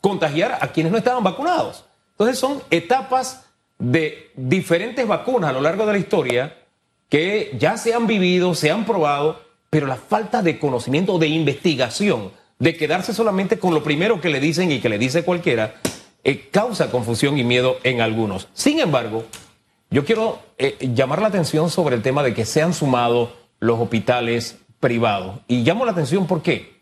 contagiar 0.00 0.58
a 0.60 0.68
quienes 0.68 0.92
no 0.92 0.98
estaban 0.98 1.22
vacunados. 1.22 1.84
Entonces 2.12 2.38
son 2.38 2.62
etapas 2.70 3.44
de 3.78 4.30
diferentes 4.36 5.06
vacunas 5.06 5.50
a 5.50 5.52
lo 5.52 5.60
largo 5.60 5.86
de 5.86 5.92
la 5.92 5.98
historia 5.98 6.56
que 7.08 7.56
ya 7.58 7.76
se 7.76 7.94
han 7.94 8.06
vivido, 8.06 8.54
se 8.54 8.70
han 8.70 8.84
probado, 8.84 9.47
pero 9.70 9.86
la 9.86 9.96
falta 9.96 10.42
de 10.42 10.58
conocimiento, 10.58 11.18
de 11.18 11.28
investigación, 11.28 12.30
de 12.58 12.76
quedarse 12.76 13.12
solamente 13.12 13.58
con 13.58 13.74
lo 13.74 13.82
primero 13.82 14.20
que 14.20 14.30
le 14.30 14.40
dicen 14.40 14.72
y 14.72 14.80
que 14.80 14.88
le 14.88 14.98
dice 14.98 15.24
cualquiera, 15.24 15.74
eh, 16.24 16.48
causa 16.50 16.90
confusión 16.90 17.38
y 17.38 17.44
miedo 17.44 17.76
en 17.84 18.00
algunos. 18.00 18.48
Sin 18.52 18.80
embargo, 18.80 19.24
yo 19.90 20.04
quiero 20.04 20.40
eh, 20.58 20.76
llamar 20.94 21.22
la 21.22 21.28
atención 21.28 21.70
sobre 21.70 21.96
el 21.96 22.02
tema 22.02 22.22
de 22.22 22.34
que 22.34 22.44
se 22.44 22.62
han 22.62 22.74
sumado 22.74 23.32
los 23.60 23.78
hospitales 23.78 24.58
privados. 24.80 25.40
Y 25.48 25.62
llamo 25.62 25.84
la 25.84 25.92
atención 25.92 26.26
por 26.26 26.42
qué. 26.42 26.78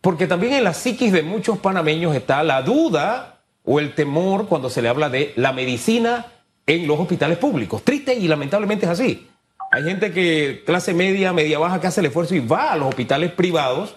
Porque 0.00 0.26
también 0.26 0.52
en 0.54 0.64
la 0.64 0.74
psiquis 0.74 1.12
de 1.12 1.22
muchos 1.22 1.58
panameños 1.58 2.14
está 2.14 2.42
la 2.42 2.62
duda 2.62 3.40
o 3.64 3.80
el 3.80 3.94
temor 3.94 4.46
cuando 4.46 4.70
se 4.70 4.82
le 4.82 4.88
habla 4.88 5.08
de 5.08 5.32
la 5.36 5.52
medicina 5.52 6.26
en 6.66 6.86
los 6.86 6.98
hospitales 6.98 7.38
públicos. 7.38 7.82
Triste 7.82 8.14
y 8.14 8.28
lamentablemente 8.28 8.86
es 8.86 8.92
así. 8.92 9.28
Hay 9.76 9.82
gente 9.82 10.10
que, 10.10 10.62
clase 10.64 10.94
media, 10.94 11.34
media 11.34 11.58
baja, 11.58 11.82
que 11.82 11.86
hace 11.86 12.00
el 12.00 12.06
esfuerzo 12.06 12.34
y 12.34 12.40
va 12.40 12.72
a 12.72 12.78
los 12.78 12.88
hospitales 12.88 13.30
privados 13.32 13.94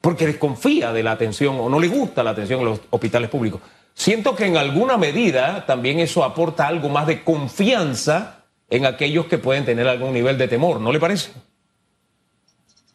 porque 0.00 0.24
desconfía 0.24 0.90
de 0.94 1.02
la 1.02 1.12
atención 1.12 1.60
o 1.60 1.68
no 1.68 1.78
le 1.78 1.88
gusta 1.88 2.22
la 2.22 2.30
atención 2.30 2.60
en 2.60 2.64
los 2.64 2.80
hospitales 2.88 3.28
públicos. 3.28 3.60
Siento 3.92 4.34
que 4.34 4.46
en 4.46 4.56
alguna 4.56 4.96
medida 4.96 5.66
también 5.66 5.98
eso 5.98 6.24
aporta 6.24 6.66
algo 6.66 6.88
más 6.88 7.06
de 7.06 7.24
confianza 7.24 8.46
en 8.70 8.86
aquellos 8.86 9.26
que 9.26 9.36
pueden 9.36 9.66
tener 9.66 9.86
algún 9.86 10.14
nivel 10.14 10.38
de 10.38 10.48
temor, 10.48 10.80
¿no 10.80 10.90
le 10.92 10.98
parece? 10.98 11.30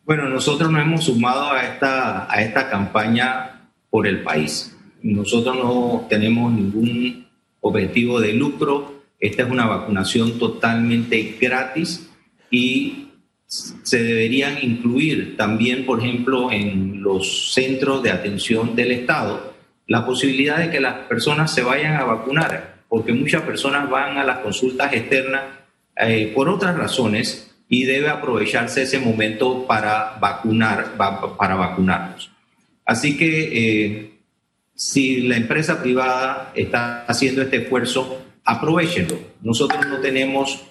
Bueno, 0.04 0.28
nosotros 0.28 0.72
nos 0.72 0.82
hemos 0.82 1.04
sumado 1.04 1.52
a 1.52 1.64
esta, 1.64 2.34
a 2.34 2.42
esta 2.42 2.68
campaña 2.68 3.70
por 3.92 4.08
el 4.08 4.24
país. 4.24 4.76
Nosotros 5.04 5.56
no 5.56 6.08
tenemos 6.10 6.52
ningún 6.52 7.28
objetivo 7.62 8.20
de 8.20 8.34
lucro. 8.34 9.04
Esta 9.20 9.44
es 9.44 9.52
una 9.52 9.68
vacunación 9.68 10.40
totalmente 10.40 11.38
gratis 11.40 12.10
y 12.54 13.08
se 13.48 14.04
deberían 14.04 14.60
incluir 14.62 15.36
también, 15.36 15.88
por 15.88 16.00
ejemplo, 16.00 16.52
en 16.52 17.02
los 17.02 17.52
centros 17.52 18.04
de 18.04 18.12
atención 18.12 18.76
del 18.76 18.92
Estado, 18.92 19.56
la 19.88 20.06
posibilidad 20.06 20.60
de 20.60 20.70
que 20.70 20.80
las 20.80 20.94
personas 21.08 21.52
se 21.52 21.64
vayan 21.64 21.96
a 21.96 22.04
vacunar, 22.04 22.84
porque 22.88 23.12
muchas 23.12 23.42
personas 23.42 23.90
van 23.90 24.20
a 24.20 24.24
las 24.24 24.38
consultas 24.40 24.94
externas 24.94 25.42
eh, 25.98 26.32
por 26.36 26.48
otras 26.48 26.78
razones 26.78 27.56
y 27.68 27.86
debe 27.86 28.10
aprovecharse 28.10 28.84
ese 28.84 29.00
momento 29.00 29.66
para 29.66 30.18
vacunar, 30.20 30.94
para 30.96 31.56
vacunarnos. 31.56 32.30
Así 32.86 33.18
que 33.18 33.50
eh, 33.52 34.14
si 34.76 35.22
la 35.22 35.38
empresa 35.38 35.82
privada 35.82 36.52
está 36.54 37.04
haciendo 37.06 37.42
este 37.42 37.64
esfuerzo, 37.64 38.24
aprovechenlo. 38.46 39.18
Nosotros 39.42 39.88
no 39.88 39.98
tenemos 39.98 40.64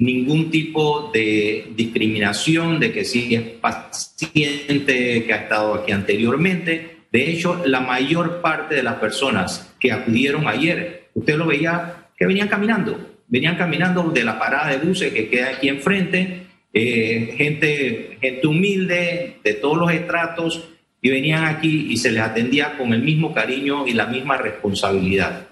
ningún 0.00 0.50
tipo 0.50 1.10
de 1.14 1.68
discriminación 1.76 2.80
de 2.80 2.92
que 2.92 3.04
si 3.04 3.34
es 3.34 3.42
paciente 3.42 5.24
que 5.24 5.32
ha 5.32 5.36
estado 5.36 5.74
aquí 5.74 5.92
anteriormente. 5.92 6.96
De 7.12 7.30
hecho, 7.30 7.62
la 7.64 7.80
mayor 7.80 8.40
parte 8.40 8.74
de 8.74 8.82
las 8.82 8.96
personas 8.96 9.72
que 9.78 9.92
acudieron 9.92 10.48
ayer, 10.48 11.10
usted 11.14 11.36
lo 11.36 11.46
veía 11.46 12.08
que 12.18 12.26
venían 12.26 12.48
caminando, 12.48 12.98
venían 13.28 13.56
caminando 13.56 14.02
de 14.10 14.24
la 14.24 14.38
parada 14.38 14.70
de 14.70 14.78
buses 14.78 15.12
que 15.12 15.28
queda 15.28 15.50
aquí 15.50 15.68
enfrente 15.68 16.50
eh, 16.72 17.34
gente, 17.36 18.18
gente 18.20 18.46
humilde 18.46 19.38
de 19.42 19.54
todos 19.54 19.76
los 19.76 19.92
estratos 19.92 20.68
y 21.02 21.10
venían 21.10 21.44
aquí 21.44 21.88
y 21.90 21.96
se 21.96 22.12
les 22.12 22.22
atendía 22.22 22.76
con 22.78 22.92
el 22.92 23.02
mismo 23.02 23.34
cariño 23.34 23.86
y 23.86 23.92
la 23.92 24.06
misma 24.06 24.36
responsabilidad. 24.36 25.48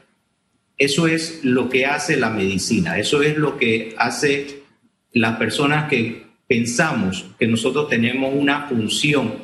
Eso 0.79 1.09
es 1.09 1.45
lo 1.45 1.69
que 1.69 1.87
hace 1.87 2.17
la 2.17 2.31
medicina, 2.31 2.99
eso 2.99 3.23
es 3.23 3.37
lo 3.37 3.59
que 3.59 3.95
hace 3.99 4.63
las 5.13 5.37
personas 5.37 5.89
que 5.89 6.23
pensamos 6.47 7.27
que 7.39 7.47
nosotros 7.47 7.89
tenemos 7.89 8.33
una 8.35 8.69
función 8.69 9.35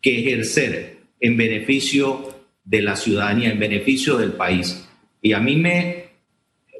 que 0.00 0.20
ejercer 0.20 0.98
en 1.20 1.36
beneficio 1.36 2.44
de 2.64 2.82
la 2.82 2.94
ciudadanía, 2.94 3.50
en 3.50 3.58
beneficio 3.58 4.18
del 4.18 4.32
país. 4.32 4.86
Y 5.22 5.32
a 5.32 5.40
mí 5.40 5.56
me, 5.56 6.04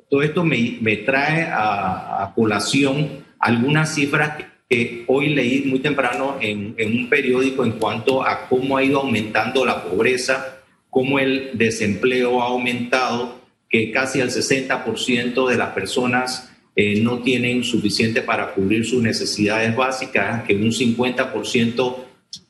todo 0.08 0.22
esto 0.22 0.44
me, 0.44 0.78
me 0.80 0.98
trae 0.98 1.44
a, 1.44 2.22
a 2.22 2.34
colación 2.34 3.24
algunas 3.40 3.94
cifras 3.94 4.44
que 4.68 5.04
hoy 5.06 5.30
leí 5.30 5.62
muy 5.64 5.78
temprano 5.78 6.36
en, 6.40 6.74
un 6.78 7.08
periódico 7.08 7.64
en 7.64 7.72
cuanto 7.72 8.22
a 8.22 8.48
cómo 8.48 8.76
ha 8.76 8.84
ido 8.84 9.00
aumentando 9.00 9.64
la 9.64 9.82
pobreza, 9.82 10.58
cómo 10.90 11.18
el 11.18 11.50
desempleo 11.54 12.42
ha 12.42 12.46
aumentado, 12.46 13.37
que 13.68 13.90
casi 13.90 14.20
el 14.20 14.30
60% 14.30 15.48
de 15.48 15.56
las 15.56 15.70
personas 15.70 16.50
eh, 16.74 17.00
no 17.00 17.18
tienen 17.18 17.64
suficiente 17.64 18.22
para 18.22 18.54
cubrir 18.54 18.84
sus 18.84 19.02
necesidades 19.02 19.74
básicas, 19.74 20.44
que 20.44 20.54
un 20.54 20.70
50% 20.70 21.96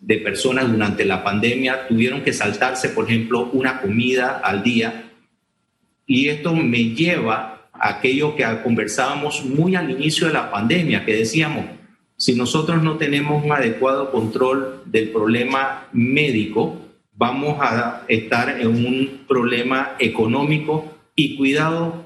de 0.01 0.19
personas 0.19 0.71
durante 0.71 1.05
la 1.05 1.25
pandemia 1.25 1.89
tuvieron 1.89 2.23
que 2.23 2.33
saltarse, 2.33 2.91
por 2.91 3.07
ejemplo, 3.07 3.51
una 3.53 3.81
comida 3.81 4.41
al 4.45 4.63
día. 4.63 5.11
Y 6.07 6.29
esto 6.29 6.55
me 6.55 6.91
lleva 6.91 7.71
aquello 7.73 8.35
que 8.37 8.45
conversábamos 8.63 9.45
muy 9.45 9.77
al 9.77 9.91
inicio 9.91 10.27
de 10.27 10.33
la 10.35 10.51
pandemia, 10.51 11.05
que 11.05 11.17
decíamos, 11.17 11.67
si 12.17 12.35
nosotros 12.35 12.83
no 12.83 12.97
tenemos 12.97 13.45
un 13.45 13.53
adecuado 13.53 14.11
control 14.11 14.83
del 14.87 15.11
problema 15.11 15.89
médico, 15.93 16.81
vamos 17.15 17.59
a 17.61 18.03
estar 18.09 18.61
en 18.61 18.69
un 18.69 19.25
problema 19.29 19.95
económico 19.99 20.98
y 21.19 21.37
cuidado 21.37 22.05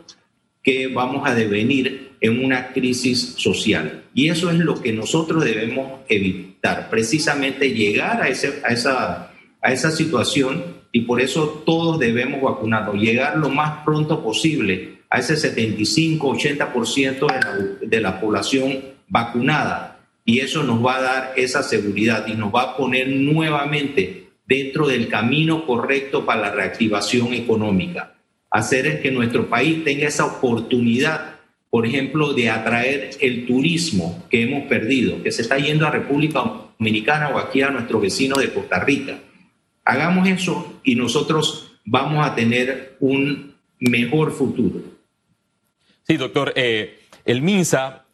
que 0.63 0.87
vamos 0.87 1.29
a 1.29 1.35
devenir 1.35 2.13
en 2.23 2.43
una 2.43 2.69
crisis 2.69 3.35
social. 3.37 4.05
Y 4.15 4.31
eso 4.31 4.51
es 4.51 4.57
lo 4.57 4.81
que 4.81 4.95
nosotros 4.95 5.45
debemos 5.45 6.01
evitar, 6.09 6.89
precisamente 6.89 7.75
llegar 7.75 8.23
a, 8.23 8.29
ese, 8.29 8.63
a, 8.65 8.69
esa, 8.69 9.31
a 9.61 9.71
esa 9.71 9.91
situación 9.91 10.65
y 10.93 11.03
por 11.03 11.21
eso 11.21 11.63
todos 11.67 11.99
debemos 11.99 12.41
vacunarnos, 12.41 12.95
llegar 12.95 13.37
lo 13.37 13.51
más 13.51 13.85
pronto 13.85 14.25
posible 14.25 15.03
a 15.11 15.19
ese 15.19 15.35
75-80% 15.35 17.27
de 17.27 17.39
la, 17.39 17.57
de 17.83 18.01
la 18.01 18.19
población 18.19 18.79
vacunada. 19.09 20.01
Y 20.25 20.39
eso 20.39 20.63
nos 20.63 20.83
va 20.83 20.97
a 20.97 21.03
dar 21.03 21.35
esa 21.37 21.63
seguridad 21.63 22.27
y 22.29 22.33
nos 22.33 22.51
va 22.51 22.63
a 22.63 22.77
poner 22.79 23.09
nuevamente 23.09 24.31
dentro 24.47 24.87
del 24.87 25.09
camino 25.09 25.67
correcto 25.67 26.25
para 26.25 26.41
la 26.41 26.51
reactivación 26.53 27.35
económica. 27.35 28.15
Hacer 28.53 29.01
que 29.01 29.11
nuestro 29.11 29.49
país 29.49 29.83
tenga 29.83 30.07
esa 30.07 30.27
oportunidad, 30.27 31.37
por 31.71 31.87
ejemplo, 31.87 32.35
de 32.35 32.51
atraer 32.51 33.11
el 33.21 33.47
turismo 33.47 34.25
que 34.31 34.43
hemos 34.43 34.65
perdido, 34.69 35.23
que 35.23 35.33
se 35.33 35.43
está 35.43 35.57
yendo 35.57 35.87
a 35.87 35.91
República 35.91 36.43
Dominicana 36.79 37.31
o 37.31 37.39
aquí 37.39 37.63
a 37.63 37.71
nuestro 37.71 37.99
vecino 37.99 38.37
de 38.37 38.53
Costa 38.53 38.79
Rica. 38.81 39.19
Hagamos 39.85 40.29
eso 40.29 40.81
y 40.85 40.95
nosotros 40.95 41.73
vamos 41.85 42.27
a 42.27 42.35
tener 42.35 42.97
un 43.01 43.55
mejor 43.81 44.33
futuro. 44.33 44.81
Sí, 46.03 46.17
doctor. 46.17 46.53
Eh, 46.57 47.01
el 47.25 47.43
MINSA 47.43 48.05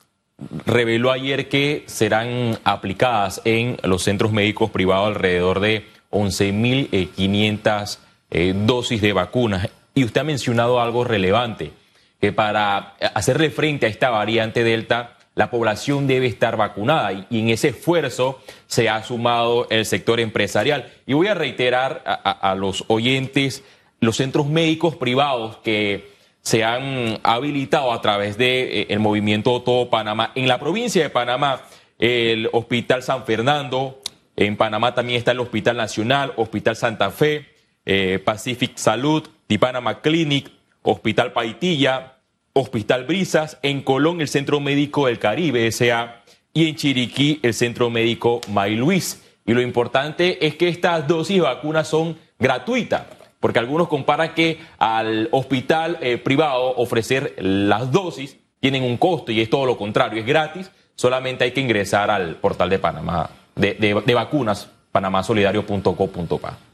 reveló 0.66 1.11
ayer 1.11 1.49
que 1.49 1.83
serán 1.87 2.59
aplicadas 2.64 3.40
en 3.45 3.76
los 3.83 4.02
centros 4.02 4.33
médicos 4.33 4.71
privados 4.71 5.09
alrededor 5.09 5.61
de 5.61 5.85
11.500 6.11 7.99
eh, 8.30 8.54
dosis 8.54 9.00
de 9.00 9.12
vacunas. 9.12 9.68
Y 9.99 10.05
usted 10.05 10.21
ha 10.21 10.25
mencionado 10.25 10.81
algo 10.81 11.02
relevante, 11.02 11.73
que 12.21 12.31
para 12.31 12.95
hacerle 13.14 13.50
frente 13.50 13.87
a 13.87 13.88
esta 13.88 14.11
variante 14.11 14.62
Delta, 14.62 15.17
la 15.35 15.50
población 15.50 16.07
debe 16.07 16.28
estar 16.28 16.57
vacunada 16.57 17.26
y, 17.28 17.40
en 17.40 17.49
ese 17.49 17.71
esfuerzo 17.71 18.40
se 18.69 18.88
ha 18.88 19.02
sumado 19.02 19.67
el 19.71 19.85
sector 19.87 20.21
empresarial. 20.21 20.88
Y 21.05 21.14
voy 21.14 21.26
a 21.26 21.35
reiterar 21.35 22.05
a 22.07 22.55
los 22.55 22.85
oyentes, 22.87 23.64
los 23.99 24.19
centros 24.19 24.47
médicos 24.47 24.95
privados 24.95 25.57
que 25.64 26.12
se 26.43 26.62
han 26.62 27.19
habilitado 27.25 27.93
a 27.93 28.00
través 28.00 28.38
del 28.38 28.87
de, 28.87 28.87
eh, 28.90 28.99
movimiento 29.00 29.62
Todo 29.62 29.90
Panamá. 29.90 30.31
En 30.37 30.47
la 30.47 30.61
provincia 30.61 31.02
de 31.02 31.11
Panamá, 31.11 31.62
el 31.99 32.49
Hospital 32.52 33.02
San 33.02 33.25
Fernando, 33.25 34.00
en 34.37 34.57
Panamá 34.57 34.95
también 34.95 35.19
está 35.19 35.33
el 35.33 35.40
Hospital 35.40 35.76
Nacional, 35.76 36.35
Hospital 36.37 36.76
Santa 36.76 37.11
Fe, 37.11 37.58
eh, 37.88 38.21
Pacific 38.23 38.76
Salud, 38.76 39.26
Tipanama 39.47 40.02
Clinic, 40.02 40.50
Hospital 40.83 41.33
Paitilla, 41.33 42.18
Hospital 42.52 43.04
Brisas, 43.04 43.59
en 43.62 43.83
Colón 43.83 44.21
el 44.21 44.28
Centro 44.28 44.61
Médico 44.61 45.07
del 45.07 45.18
Caribe, 45.18 45.66
S.A., 45.66 46.23
y 46.52 46.68
en 46.68 46.76
Chiriquí 46.76 47.40
el 47.42 47.54
Centro 47.54 47.88
Médico 47.88 48.40
May 48.49 48.76
Luis. 48.76 49.23
Y 49.47 49.54
lo 49.54 49.62
importante 49.62 50.47
es 50.47 50.57
que 50.57 50.68
estas 50.68 51.09
dosis 51.09 51.37
de 51.37 51.42
vacunas 51.42 51.88
son 51.88 52.18
gratuitas, 52.38 53.04
porque 53.40 53.59
algunos 53.59 53.88
comparan 53.88 54.35
que 54.35 54.59
al 54.78 55.28
hospital 55.33 55.99
eh, 56.02 56.18
privado 56.18 56.75
ofrecer 56.76 57.37
las 57.38 57.90
dosis 57.90 58.37
tienen 58.61 58.83
un 58.83 58.99
costo 58.99 59.33
y 59.33 59.40
es 59.40 59.49
todo 59.49 59.64
lo 59.64 59.78
contrario, 59.78 60.21
es 60.21 60.26
gratis, 60.26 60.71
solamente 60.95 61.45
hay 61.45 61.52
que 61.52 61.61
ingresar 61.61 62.11
al 62.11 62.37
portal 62.37 62.68
de 62.68 62.78
Panamá, 62.78 63.30
de, 63.54 63.75
de, 63.75 64.14
vacunas, 64.14 64.68
panamasolidario.co.pa. 64.92 66.67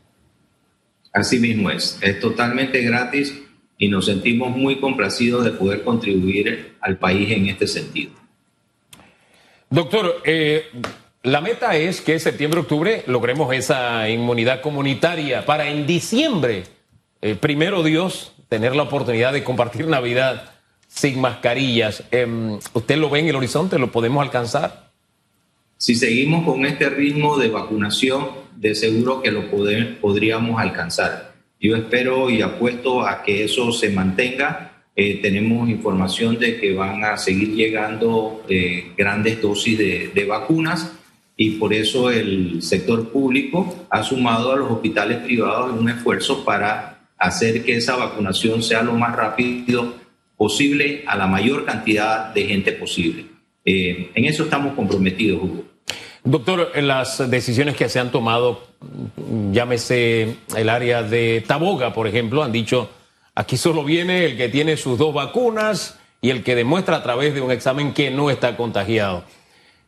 Así 1.15 1.39
mismo 1.39 1.71
es, 1.71 1.97
es 2.03 2.19
totalmente 2.19 2.83
gratis 2.83 3.41
y 3.79 3.89
nos 3.89 4.07
sentimos 4.07 4.55
muy 4.57 4.81
complacidos 4.81 5.45
de 5.45 5.53
poder 5.53 5.85
contribuir 5.85 6.75
al 6.81 6.99
país 6.99 7.31
en 7.31 7.47
este 7.47 7.69
sentido. 7.69 8.13
Doctor, 9.71 10.23
eh, 10.25 10.67
la 11.23 11.41
meta 11.41 11.77
es 11.77 12.01
que 12.01 12.19
septiembre-octubre 12.19 13.05
logremos 13.07 13.55
esa 13.55 14.09
inmunidad 14.09 14.61
comunitaria 14.61 15.47
para 15.47 15.69
en 15.69 15.87
diciembre, 15.87 16.65
eh, 17.23 17.37
primero 17.37 17.83
Dios, 17.85 18.35
tener 18.49 18.75
la 18.75 18.83
oportunidad 18.83 19.33
de 19.33 19.45
compartir 19.45 19.87
Navidad 19.87 20.53
sin 20.89 21.21
mascarillas. 21.21 22.05
Em, 22.11 22.59
¿Usted 22.73 22.97
lo 22.97 23.09
ve 23.09 23.21
en 23.21 23.29
el 23.29 23.37
horizonte? 23.37 23.79
¿Lo 23.79 23.91
podemos 23.91 24.23
alcanzar? 24.23 24.91
Si 25.77 25.95
seguimos 25.95 26.45
con 26.45 26.67
este 26.67 26.89
ritmo 26.89 27.39
de 27.39 27.49
vacunación, 27.49 28.44
de 28.65 28.75
seguro 28.75 29.21
que 29.21 29.31
lo 29.31 29.51
podríamos 30.01 30.59
alcanzar. 30.59 31.35
Yo 31.61 31.77
espero 31.77 32.31
y 32.31 32.41
apuesto 32.41 33.07
a 33.07 33.23
que 33.23 33.45
eso 33.45 33.71
se 33.73 33.91
mantenga. 33.91 34.87
Eh, 34.97 35.21
tenemos 35.21 35.69
información 35.69 36.39
de 36.39 36.59
que 36.59 36.73
van 36.73 37.05
a 37.05 37.19
seguir 37.19 37.55
llegando 37.55 38.43
eh, 38.49 38.93
grandes 38.97 39.43
dosis 39.43 39.77
de, 39.77 40.11
de 40.15 40.25
vacunas 40.25 40.93
y 41.37 41.51
por 41.59 41.75
eso 41.75 42.11
el 42.11 42.63
sector 42.63 43.11
público 43.11 43.87
ha 43.91 44.03
sumado 44.03 44.53
a 44.53 44.57
los 44.57 44.71
hospitales 44.71 45.19
privados 45.19 45.79
un 45.79 45.91
esfuerzo 45.91 46.43
para 46.43 47.07
hacer 47.19 47.65
que 47.65 47.77
esa 47.77 47.97
vacunación 47.97 48.63
sea 48.63 48.83
lo 48.83 48.95
más 48.95 49.15
rápido 49.15 49.95
posible 50.39 51.05
a 51.07 51.19
la 51.19 51.27
mayor 51.27 51.67
cantidad 51.67 52.33
de 52.33 52.47
gente 52.47 52.73
posible. 52.73 53.27
Eh, 53.63 54.11
en 54.15 54.25
eso 54.25 54.45
estamos 54.45 54.73
comprometidos, 54.73 55.43
Hugo. 55.43 55.74
Doctor, 56.27 56.73
las 56.83 57.31
decisiones 57.31 57.77
que 57.77 57.91
se 57.91 58.01
han 58.01 58.11
tomado, 58.11 58.63
llámese 59.53 60.39
el 60.57 60.71
área 60.71 61.03
de 61.03 61.45
Taboga, 61.47 61.93
por 61.93 62.09
ejemplo, 62.09 62.43
han 62.43 62.51
dicho, 62.51 62.89
aquí 63.35 63.59
solo 63.59 63.85
viene 63.85 64.25
el 64.25 64.39
que 64.39 64.49
tiene 64.49 64.79
sus 64.79 64.97
dos 64.97 65.13
vacunas 65.13 65.99
y 66.23 66.31
el 66.31 66.43
que 66.43 66.55
demuestra 66.55 66.97
a 66.97 67.03
través 67.03 67.35
de 67.35 67.43
un 67.43 67.51
examen 67.51 67.93
que 67.93 68.11
no 68.11 68.31
está 68.31 68.57
contagiado. 68.57 69.25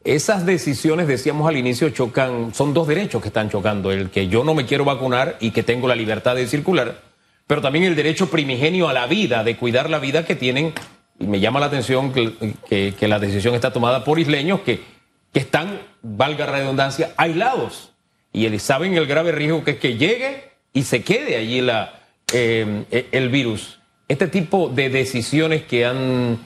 Esas 0.04 0.44
decisiones, 0.44 1.08
decíamos 1.08 1.48
al 1.48 1.56
inicio, 1.56 1.88
chocan, 1.88 2.54
son 2.54 2.74
dos 2.74 2.86
derechos 2.86 3.22
que 3.22 3.28
están 3.28 3.48
chocando, 3.48 3.90
el 3.90 4.10
que 4.10 4.28
yo 4.28 4.44
no 4.44 4.54
me 4.54 4.66
quiero 4.66 4.84
vacunar 4.84 5.38
y 5.40 5.52
que 5.52 5.62
tengo 5.62 5.88
la 5.88 5.96
libertad 5.96 6.36
de 6.36 6.46
circular, 6.46 7.00
pero 7.46 7.62
también 7.62 7.86
el 7.86 7.96
derecho 7.96 8.28
primigenio 8.28 8.90
a 8.90 8.92
la 8.92 9.06
vida, 9.06 9.42
de 9.42 9.56
cuidar 9.56 9.88
la 9.88 10.00
vida 10.00 10.26
que 10.26 10.36
tienen, 10.36 10.74
y 11.18 11.26
me 11.26 11.40
llama 11.40 11.60
la 11.60 11.66
atención 11.66 12.12
que, 12.12 12.94
la 13.00 13.18
decisión 13.18 13.54
está 13.54 13.72
tomada 13.72 14.04
por 14.04 14.18
isleños 14.18 14.60
que, 14.60 14.95
que 15.36 15.40
están, 15.40 15.82
valga 16.00 16.46
redundancia, 16.46 17.12
aislados. 17.18 17.92
Y 18.32 18.58
saben 18.58 18.94
el 18.94 19.04
grave 19.06 19.32
riesgo 19.32 19.64
que 19.64 19.72
es 19.72 19.76
que 19.76 19.98
llegue 19.98 20.44
y 20.72 20.84
se 20.84 21.02
quede 21.02 21.36
allí 21.36 21.60
la, 21.60 22.00
eh, 22.32 23.06
el 23.12 23.28
virus. 23.28 23.78
Este 24.08 24.28
tipo 24.28 24.70
de 24.70 24.88
decisiones 24.88 25.64
que 25.64 25.84
han 25.84 26.38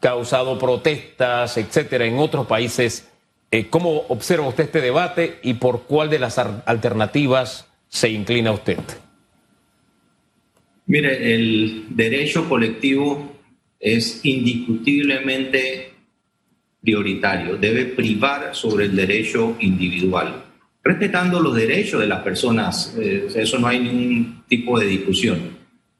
causado 0.00 0.58
protestas, 0.58 1.56
etcétera, 1.56 2.04
en 2.04 2.18
otros 2.18 2.46
países, 2.46 3.08
eh, 3.50 3.68
¿cómo 3.70 4.04
observa 4.08 4.46
usted 4.48 4.64
este 4.64 4.82
debate 4.82 5.38
y 5.42 5.54
por 5.54 5.84
cuál 5.84 6.10
de 6.10 6.18
las 6.18 6.36
alternativas 6.36 7.66
se 7.88 8.10
inclina 8.10 8.52
usted? 8.52 8.80
Mire, 10.84 11.34
el 11.34 11.86
derecho 11.88 12.46
colectivo 12.50 13.32
es 13.80 14.22
indiscutiblemente 14.26 15.85
prioritario, 16.86 17.56
debe 17.56 17.86
privar 17.86 18.54
sobre 18.54 18.84
el 18.84 18.94
derecho 18.94 19.56
individual, 19.58 20.44
respetando 20.84 21.40
los 21.40 21.56
derechos 21.56 22.00
de 22.00 22.06
las 22.06 22.20
personas, 22.20 22.96
eh, 22.96 23.26
eso 23.34 23.58
no 23.58 23.66
hay 23.66 23.80
ningún 23.80 24.44
tipo 24.46 24.78
de 24.78 24.86
discusión. 24.86 25.58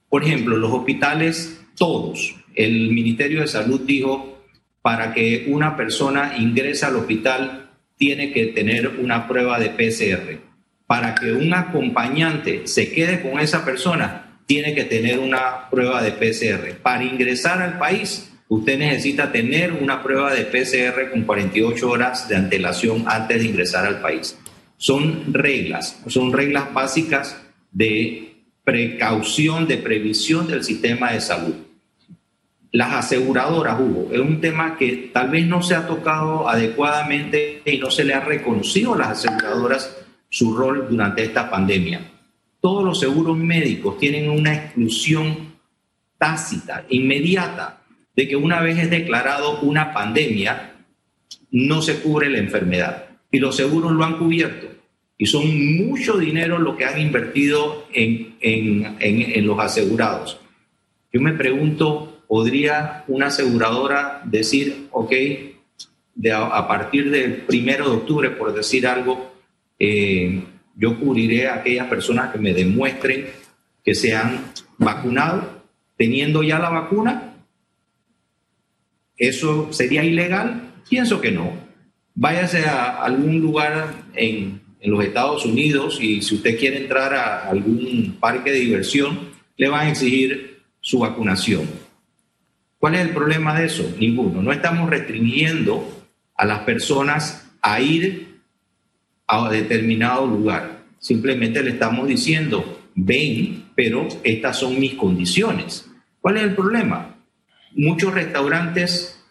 Por 0.08 0.22
ejemplo, 0.22 0.56
los 0.56 0.72
hospitales, 0.72 1.60
todos, 1.76 2.36
el 2.54 2.92
Ministerio 2.92 3.40
de 3.40 3.48
Salud 3.48 3.80
dijo, 3.84 4.44
para 4.80 5.12
que 5.12 5.46
una 5.48 5.76
persona 5.76 6.36
ingrese 6.38 6.86
al 6.86 6.94
hospital 6.94 7.70
tiene 7.96 8.32
que 8.32 8.46
tener 8.46 8.86
una 9.00 9.26
prueba 9.26 9.58
de 9.58 9.70
PCR. 9.70 10.38
Para 10.86 11.16
que 11.16 11.32
un 11.32 11.52
acompañante 11.52 12.68
se 12.68 12.92
quede 12.92 13.20
con 13.20 13.40
esa 13.40 13.64
persona, 13.64 14.38
tiene 14.46 14.72
que 14.72 14.84
tener 14.84 15.18
una 15.18 15.68
prueba 15.68 16.00
de 16.00 16.12
PCR. 16.12 16.80
Para 16.80 17.02
ingresar 17.02 17.60
al 17.60 17.76
país, 17.76 18.35
usted 18.48 18.78
necesita 18.78 19.32
tener 19.32 19.72
una 19.72 20.02
prueba 20.02 20.32
de 20.32 20.44
PCR 20.44 21.10
con 21.10 21.22
48 21.22 21.90
horas 21.90 22.28
de 22.28 22.36
antelación 22.36 23.04
antes 23.06 23.38
de 23.38 23.46
ingresar 23.46 23.86
al 23.86 24.00
país. 24.00 24.38
Son 24.76 25.32
reglas, 25.32 26.02
son 26.06 26.32
reglas 26.32 26.72
básicas 26.72 27.40
de 27.72 28.34
precaución, 28.64 29.66
de 29.66 29.78
previsión 29.78 30.46
del 30.46 30.64
sistema 30.64 31.12
de 31.12 31.20
salud. 31.20 31.54
Las 32.72 32.92
aseguradoras, 32.92 33.80
Hugo, 33.80 34.10
es 34.12 34.20
un 34.20 34.40
tema 34.40 34.76
que 34.76 35.10
tal 35.12 35.30
vez 35.30 35.46
no 35.46 35.62
se 35.62 35.74
ha 35.74 35.86
tocado 35.86 36.48
adecuadamente 36.48 37.62
y 37.64 37.78
no 37.78 37.90
se 37.90 38.04
le 38.04 38.14
ha 38.14 38.20
reconocido 38.20 38.94
a 38.94 38.98
las 38.98 39.08
aseguradoras 39.24 39.96
su 40.28 40.54
rol 40.54 40.86
durante 40.90 41.22
esta 41.22 41.48
pandemia 41.48 42.12
todos 42.66 42.82
los 42.82 42.98
seguros 42.98 43.36
médicos 43.36 43.96
tienen 43.96 44.28
una 44.28 44.52
exclusión 44.52 45.54
tácita, 46.18 46.84
inmediata, 46.88 47.82
de 48.16 48.26
que 48.26 48.36
una 48.36 48.60
vez 48.60 48.78
es 48.78 48.90
declarado 48.90 49.60
una 49.60 49.92
pandemia, 49.92 50.72
no 51.50 51.82
se 51.82 52.00
cubre 52.00 52.30
la 52.30 52.38
enfermedad. 52.38 53.04
Y 53.30 53.38
los 53.38 53.56
seguros 53.56 53.92
lo 53.92 54.04
han 54.04 54.18
cubierto. 54.18 54.68
Y 55.18 55.26
son 55.26 55.76
mucho 55.76 56.16
dinero 56.18 56.58
lo 56.58 56.76
que 56.76 56.84
han 56.84 57.00
invertido 57.00 57.86
en, 57.92 58.36
en 58.40 59.46
los 59.46 59.58
asegurados. 59.58 60.40
Yo 61.12 61.20
me 61.20 61.32
pregunto, 61.32 62.24
¿podría 62.26 63.04
una 63.08 63.26
aseguradora 63.26 64.22
decir, 64.24 64.88
ok, 64.90 65.12
de 66.16 66.32
a, 66.32 66.66
partir 66.66 67.10
del 67.10 67.42
primero 67.42 67.88
de 67.88 67.96
octubre, 67.96 68.30
por 68.30 68.52
decir 68.52 68.86
algo, 68.86 69.34
eh, 69.78 70.42
yo 70.74 70.98
cubriré 70.98 71.46
a 71.46 71.56
aquellas 71.56 71.86
personas 71.88 72.32
que 72.32 72.38
me 72.38 72.54
demuestren 72.54 73.26
que 73.84 73.94
se 73.94 74.14
han 74.14 74.46
vacunado 74.78 75.62
teniendo 75.96 76.42
ya 76.42 76.58
la 76.58 76.70
vacuna. 76.70 77.25
¿Eso 79.16 79.72
sería 79.72 80.04
ilegal? 80.04 80.72
Pienso 80.88 81.20
que 81.20 81.32
no. 81.32 81.52
Váyase 82.14 82.64
a 82.66 83.02
algún 83.02 83.40
lugar 83.40 83.94
en, 84.14 84.60
en 84.80 84.90
los 84.90 85.04
Estados 85.04 85.44
Unidos 85.44 85.98
y 86.00 86.22
si 86.22 86.36
usted 86.36 86.58
quiere 86.58 86.78
entrar 86.78 87.14
a 87.14 87.48
algún 87.48 88.16
parque 88.20 88.52
de 88.52 88.60
diversión, 88.60 89.18
le 89.56 89.68
van 89.68 89.86
a 89.86 89.90
exigir 89.90 90.62
su 90.80 91.00
vacunación. 91.00 91.68
¿Cuál 92.78 92.94
es 92.94 93.00
el 93.00 93.10
problema 93.10 93.58
de 93.58 93.66
eso? 93.66 93.94
Ninguno. 93.98 94.42
No 94.42 94.52
estamos 94.52 94.88
restringiendo 94.88 96.06
a 96.36 96.44
las 96.44 96.60
personas 96.60 97.50
a 97.60 97.80
ir 97.80 98.40
a 99.26 99.50
determinado 99.50 100.26
lugar. 100.26 100.84
Simplemente 100.98 101.62
le 101.62 101.70
estamos 101.70 102.06
diciendo, 102.06 102.90
ven, 102.94 103.64
pero 103.74 104.06
estas 104.22 104.58
son 104.58 104.78
mis 104.78 104.94
condiciones. 104.94 105.90
¿Cuál 106.20 106.36
es 106.36 106.42
el 106.44 106.54
problema? 106.54 107.15
Muchos 107.76 108.14
restaurantes 108.14 109.22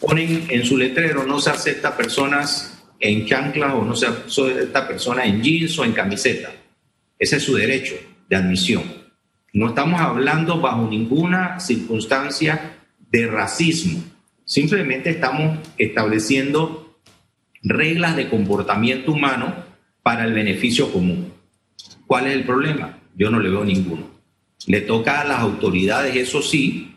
ponen 0.00 0.46
en 0.50 0.64
su 0.66 0.76
letrero, 0.76 1.24
no 1.24 1.40
se 1.40 1.48
acepta 1.48 1.96
personas 1.96 2.78
en 3.00 3.24
chanclas 3.24 3.72
o 3.72 3.82
no 3.82 3.96
se 3.96 4.06
acepta 4.06 4.86
personas 4.86 5.26
en 5.26 5.42
jeans 5.42 5.78
o 5.78 5.84
en 5.86 5.92
camiseta. 5.92 6.50
Ese 7.18 7.36
es 7.36 7.42
su 7.42 7.54
derecho 7.54 7.94
de 8.28 8.36
admisión. 8.36 8.82
No 9.54 9.68
estamos 9.68 9.98
hablando 9.98 10.60
bajo 10.60 10.86
ninguna 10.88 11.58
circunstancia 11.58 12.76
de 13.10 13.26
racismo. 13.26 14.04
Simplemente 14.44 15.08
estamos 15.08 15.58
estableciendo 15.78 16.98
reglas 17.62 18.14
de 18.14 18.28
comportamiento 18.28 19.12
humano 19.12 19.54
para 20.02 20.24
el 20.24 20.34
beneficio 20.34 20.92
común. 20.92 21.32
¿Cuál 22.06 22.26
es 22.26 22.34
el 22.34 22.44
problema? 22.44 22.98
Yo 23.16 23.30
no 23.30 23.40
le 23.40 23.48
veo 23.48 23.64
ninguno. 23.64 24.10
Le 24.66 24.82
toca 24.82 25.22
a 25.22 25.24
las 25.24 25.40
autoridades, 25.40 26.14
eso 26.16 26.42
sí, 26.42 26.90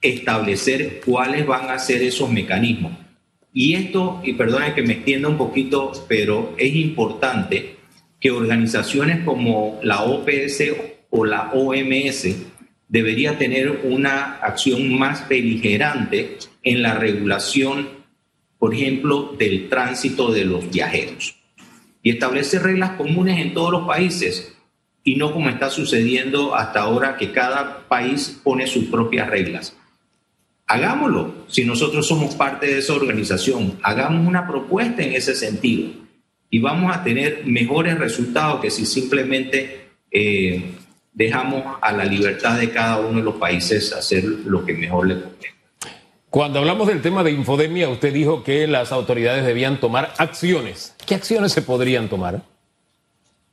establecer 0.00 1.00
cuáles 1.04 1.46
van 1.46 1.70
a 1.70 1.78
ser 1.78 2.02
esos 2.02 2.30
mecanismos. 2.30 2.92
Y 3.52 3.74
esto, 3.74 4.20
y 4.24 4.34
perdone 4.34 4.74
que 4.74 4.82
me 4.82 4.94
extienda 4.94 5.28
un 5.28 5.36
poquito, 5.36 5.92
pero 6.08 6.54
es 6.56 6.74
importante 6.74 7.76
que 8.20 8.30
organizaciones 8.30 9.24
como 9.24 9.80
la 9.82 10.02
OPS 10.02 10.62
o 11.10 11.24
la 11.24 11.50
OMS 11.52 12.28
debería 12.88 13.38
tener 13.38 13.80
una 13.84 14.36
acción 14.36 14.98
más 14.98 15.28
beligerante 15.28 16.38
en 16.62 16.82
la 16.82 16.94
regulación, 16.94 17.88
por 18.58 18.74
ejemplo, 18.74 19.34
del 19.38 19.68
tránsito 19.68 20.30
de 20.30 20.44
los 20.44 20.70
viajeros 20.70 21.40
y 22.02 22.10
establecer 22.10 22.62
reglas 22.62 22.92
comunes 22.92 23.38
en 23.38 23.54
todos 23.54 23.72
los 23.72 23.86
países 23.86 24.54
y 25.04 25.16
no 25.16 25.32
como 25.32 25.48
está 25.48 25.70
sucediendo 25.70 26.54
hasta 26.54 26.80
ahora 26.80 27.16
que 27.16 27.32
cada 27.32 27.88
país 27.88 28.40
pone 28.42 28.66
sus 28.66 28.84
propias 28.84 29.28
reglas. 29.28 29.76
Hagámoslo, 30.70 31.34
si 31.48 31.64
nosotros 31.64 32.06
somos 32.06 32.36
parte 32.36 32.68
de 32.68 32.78
esa 32.78 32.92
organización, 32.92 33.80
hagamos 33.82 34.24
una 34.24 34.46
propuesta 34.46 35.02
en 35.02 35.14
ese 35.14 35.34
sentido 35.34 35.90
y 36.48 36.60
vamos 36.60 36.96
a 36.96 37.02
tener 37.02 37.42
mejores 37.44 37.98
resultados 37.98 38.60
que 38.60 38.70
si 38.70 38.86
simplemente 38.86 39.88
eh, 40.12 40.70
dejamos 41.12 41.64
a 41.82 41.90
la 41.90 42.04
libertad 42.04 42.56
de 42.56 42.70
cada 42.70 43.00
uno 43.00 43.18
de 43.18 43.24
los 43.24 43.34
países 43.34 43.92
hacer 43.92 44.22
lo 44.22 44.64
que 44.64 44.74
mejor 44.74 45.08
le 45.08 45.14
conviene. 45.14 45.56
Cuando 46.30 46.60
hablamos 46.60 46.86
del 46.86 47.02
tema 47.02 47.24
de 47.24 47.32
infodemia, 47.32 47.88
usted 47.88 48.12
dijo 48.12 48.44
que 48.44 48.68
las 48.68 48.92
autoridades 48.92 49.44
debían 49.44 49.80
tomar 49.80 50.14
acciones. 50.18 50.94
¿Qué 51.04 51.16
acciones 51.16 51.50
se 51.50 51.62
podrían 51.62 52.08
tomar? 52.08 52.42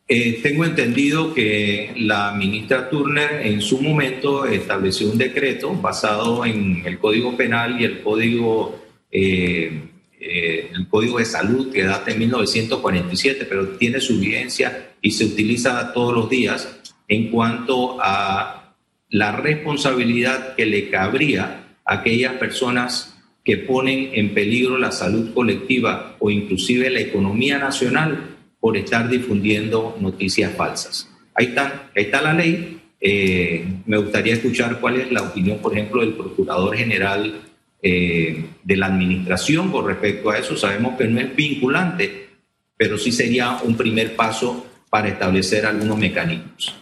Eh, 0.10 0.40
tengo 0.42 0.64
entendido 0.64 1.34
que 1.34 1.92
la 1.98 2.32
ministra 2.32 2.90
Turner 2.90 3.46
en 3.46 3.60
su 3.60 3.82
momento 3.82 4.46
estableció 4.46 5.12
un 5.12 5.18
decreto 5.18 5.74
basado 5.74 6.46
en 6.46 6.82
el 6.86 6.98
Código 6.98 7.36
Penal 7.36 7.82
y 7.82 7.84
el 7.84 8.02
Código, 8.02 8.86
eh, 9.12 9.82
eh, 10.18 10.72
el 10.74 10.88
Código 10.88 11.20
de 11.20 11.26
Salud 11.26 11.74
que 11.74 11.84
data 11.84 12.12
en 12.12 12.20
1947, 12.20 13.46
pero 13.50 13.68
tiene 13.72 14.00
su 14.00 14.18
vigencia 14.18 14.92
y 15.02 15.12
se 15.12 15.26
utiliza 15.26 15.92
todos 15.92 16.14
los 16.14 16.30
días 16.30 16.80
en 17.10 17.30
cuanto 17.30 17.98
a 18.00 18.76
la 19.10 19.34
responsabilidad 19.34 20.56
que 20.56 20.66
le 20.68 20.90
cabría 20.90 21.76
a 21.84 21.96
aquellas 21.96 22.36
personas 22.36 23.14
que 23.44 23.58
ponen 23.58 24.12
en 24.14 24.34
peligro 24.34 24.78
la 24.78 24.94
salud 24.94 25.34
colectiva 25.34 26.16
o 26.20 26.30
inclusive 26.30 26.90
la 26.90 27.02
economía 27.02 27.58
nacional 27.58 28.37
por 28.60 28.78
estar 28.78 29.10
difundiendo 29.10 29.96
noticias 30.00 30.54
falsas. 30.56 31.10
Ahí 31.34 31.48
está, 31.48 31.90
ahí 31.96 32.04
está 32.04 32.22
la 32.22 32.34
ley. 32.34 32.82
Eh, 33.00 33.66
me 33.86 33.98
gustaría 33.98 34.34
escuchar 34.34 34.80
cuál 34.80 35.00
es 35.00 35.12
la 35.12 35.22
opinión, 35.22 35.60
por 35.60 35.74
ejemplo, 35.74 36.02
del 36.02 36.14
Procurador 36.14 36.76
General 36.76 37.42
eh, 37.82 38.46
de 38.64 38.76
la 38.76 38.88
Administración 38.88 39.72
con 39.72 39.86
respecto 39.86 40.32
a 40.32 40.38
eso. 40.38 40.58
Sabemos 40.58 40.98
que 40.98 41.08
no 41.08 41.20
es 41.20 41.36
vinculante, 41.36 42.30
pero 42.76 42.98
sí 42.98 43.12
sería 43.12 43.60
un 43.64 43.78
primer 43.78 44.16
paso 44.16 44.66
para 44.90 45.10
establecer 45.10 45.66
algunos 45.66 45.98
mecanismos. 45.98 46.76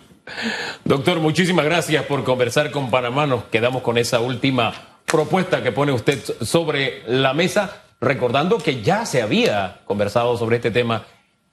Doctor, 0.84 1.20
muchísimas 1.20 1.66
gracias 1.66 2.06
por 2.06 2.24
conversar 2.24 2.72
con 2.72 2.90
Panamá. 2.90 3.28
Nos 3.28 3.46
quedamos 3.46 3.82
con 3.82 3.98
esa 3.98 4.22
última 4.22 4.74
propuesta 5.06 5.62
que 5.64 5.72
pone 5.72 5.92
usted 5.92 6.20
sobre 6.42 7.04
la 7.08 7.34
mesa, 7.34 7.84
recordando 8.00 8.58
que 8.58 8.82
ya 8.82 9.06
se 9.06 9.22
había 9.22 9.82
conversado 9.86 10.38
sobre 10.38 10.58
este 10.58 10.72
tema 10.72 11.06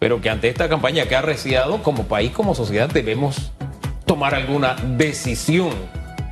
pero 0.02 0.20
que 0.20 0.28
ante 0.28 0.48
esta 0.48 0.68
campaña 0.68 1.06
que 1.06 1.14
ha 1.14 1.20
arreciado, 1.20 1.80
como 1.80 2.08
país, 2.08 2.32
como 2.32 2.56
sociedad, 2.56 2.90
debemos 2.90 3.52
tomar 4.04 4.34
alguna 4.34 4.74
decisión. 4.74 5.70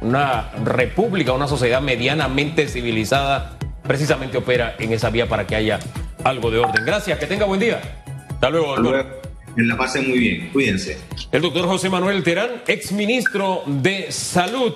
Una 0.00 0.50
república, 0.64 1.32
una 1.32 1.46
sociedad 1.46 1.80
medianamente 1.80 2.66
civilizada, 2.66 3.56
precisamente 3.84 4.38
opera 4.38 4.74
en 4.80 4.92
esa 4.92 5.10
vía 5.10 5.28
para 5.28 5.46
que 5.46 5.54
haya 5.54 5.78
algo 6.24 6.50
de 6.50 6.58
orden. 6.58 6.84
Gracias, 6.84 7.16
que 7.20 7.26
tenga 7.26 7.44
buen 7.44 7.60
día. 7.60 7.80
Hasta 8.28 8.50
luego, 8.50 8.74
doctor. 8.74 9.20
Que 9.54 9.62
la 9.62 9.76
pasen 9.76 10.08
muy 10.08 10.18
bien, 10.18 10.50
cuídense. 10.52 10.98
El 11.30 11.42
doctor 11.42 11.66
José 11.66 11.88
Manuel 11.88 12.24
Terán, 12.24 12.62
exministro 12.66 13.62
de 13.66 14.10
Salud. 14.10 14.74